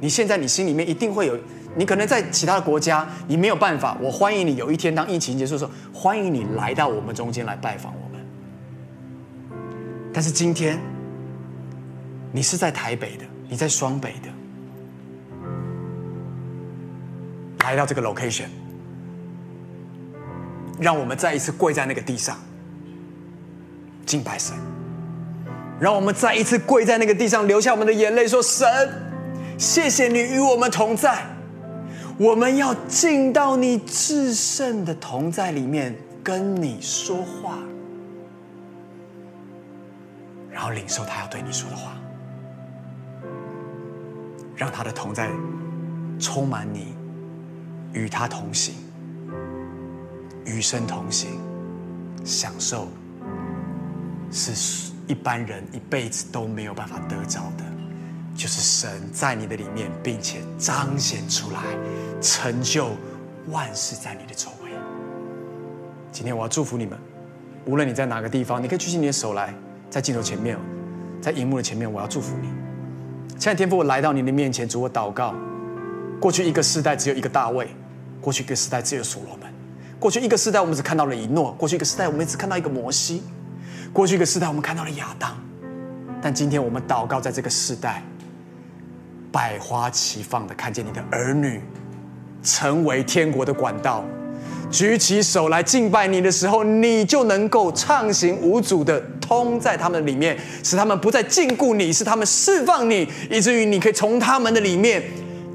[0.00, 1.38] 你现在你心里面一定会有。
[1.76, 3.96] 你可能在其他的国家，你没有办法。
[4.00, 8.24] 我欢迎你有一天当疫情结束的时候，欢迎你来到我们中间来拜访我们。
[10.12, 10.80] 但是今天，
[12.32, 14.28] 你是在台北的，你在双北的，
[17.64, 18.46] 来到这个 location，
[20.80, 22.38] 让我们再一次跪在那个地上
[24.06, 24.56] 敬拜神。
[25.78, 28.66] 让我们再一次跪在那个地上，流下我们的眼泪，说：“神，
[29.58, 31.22] 谢谢你与我们同在。”
[32.18, 35.94] 我们要进到你至圣的同在里面，
[36.24, 37.58] 跟你说话，
[40.50, 41.92] 然后领受他要对你说的话，
[44.56, 45.30] 让他的同在
[46.18, 46.94] 充满你，
[47.92, 48.74] 与他同行，
[50.46, 51.38] 与神同行，
[52.24, 52.88] 享受
[54.30, 57.75] 是一般人一辈子都没有办法得着的。
[58.36, 61.60] 就是神在你的里面，并且彰显出来，
[62.20, 62.90] 成就
[63.50, 64.70] 万事在你的周围。
[66.12, 66.98] 今天我要祝福你们，
[67.64, 69.54] 无论你在哪个地方，你可以举起你的手来，
[69.88, 70.58] 在镜头前面，
[71.20, 72.48] 在荧幕的前面，我要祝福你。
[73.38, 75.34] 亲爱的天父，我来到你的面前，主我祷告。
[76.20, 77.68] 过去一个世代只有一个大卫，
[78.20, 79.48] 过去一个世代只有所罗门，
[79.98, 83.22] 过去一个世代我们只看到了以诺，过去一个世代我们只看到一个摩西，
[83.92, 85.36] 过去一个世代我们看到了亚当，
[86.20, 88.02] 但今天我们祷告，在这个世代。
[89.36, 91.60] 百花齐放的看见你的儿女
[92.42, 94.02] 成为天国的管道，
[94.70, 105.02] 举起手来敬拜你的时候，你就能够畅行无阻的通在他们里面，使他们不再禁锢你，使他们释放你，以至于你可以从他们的里面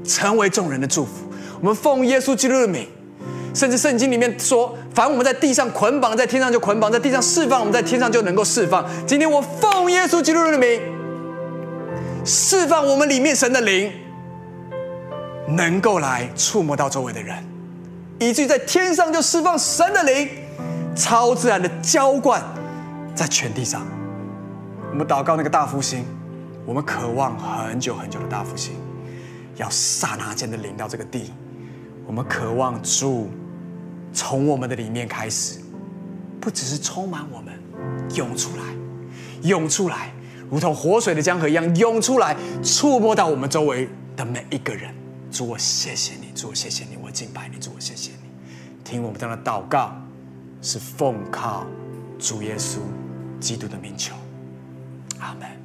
[0.04, 1.26] 成为众人的祝福。
[1.60, 2.86] 我们奉耶稣基督的名，
[3.52, 8.88] 甚至圣经里面说，凡我们在地上捆绑，在天上就捆绑；在地上释放，我们在天上就能够释放。
[9.08, 10.80] 今天我奉耶稣基督的名，
[12.24, 13.92] 释放我们里面神的灵，
[15.48, 17.36] 能够来触摸到周围的人。
[18.18, 20.28] 以至于在天上就释放神的灵，
[20.94, 22.40] 超自然的浇灌
[23.14, 23.84] 在全地上。
[24.90, 26.04] 我们祷告那个大复兴，
[26.64, 28.74] 我们渴望很久很久的大复兴，
[29.56, 31.32] 要刹那间的临到这个地。
[32.06, 33.28] 我们渴望主
[34.12, 35.58] 从我们的里面开始，
[36.40, 37.52] 不只是充满我们，
[38.14, 38.62] 涌出来，
[39.42, 40.12] 涌出来，
[40.52, 44.94] 如同活水的江河一样涌出来，触摸到我们周围的每一个人。
[45.30, 48.28] 主，我谢谢你，主，我谢谢你，我敬拜你，主，我谢谢你。
[48.84, 49.96] 听我们这样的祷告，
[50.60, 51.64] 是奉靠
[52.18, 52.80] 主耶稣
[53.40, 54.14] 基督的名求，
[55.20, 55.61] 阿门。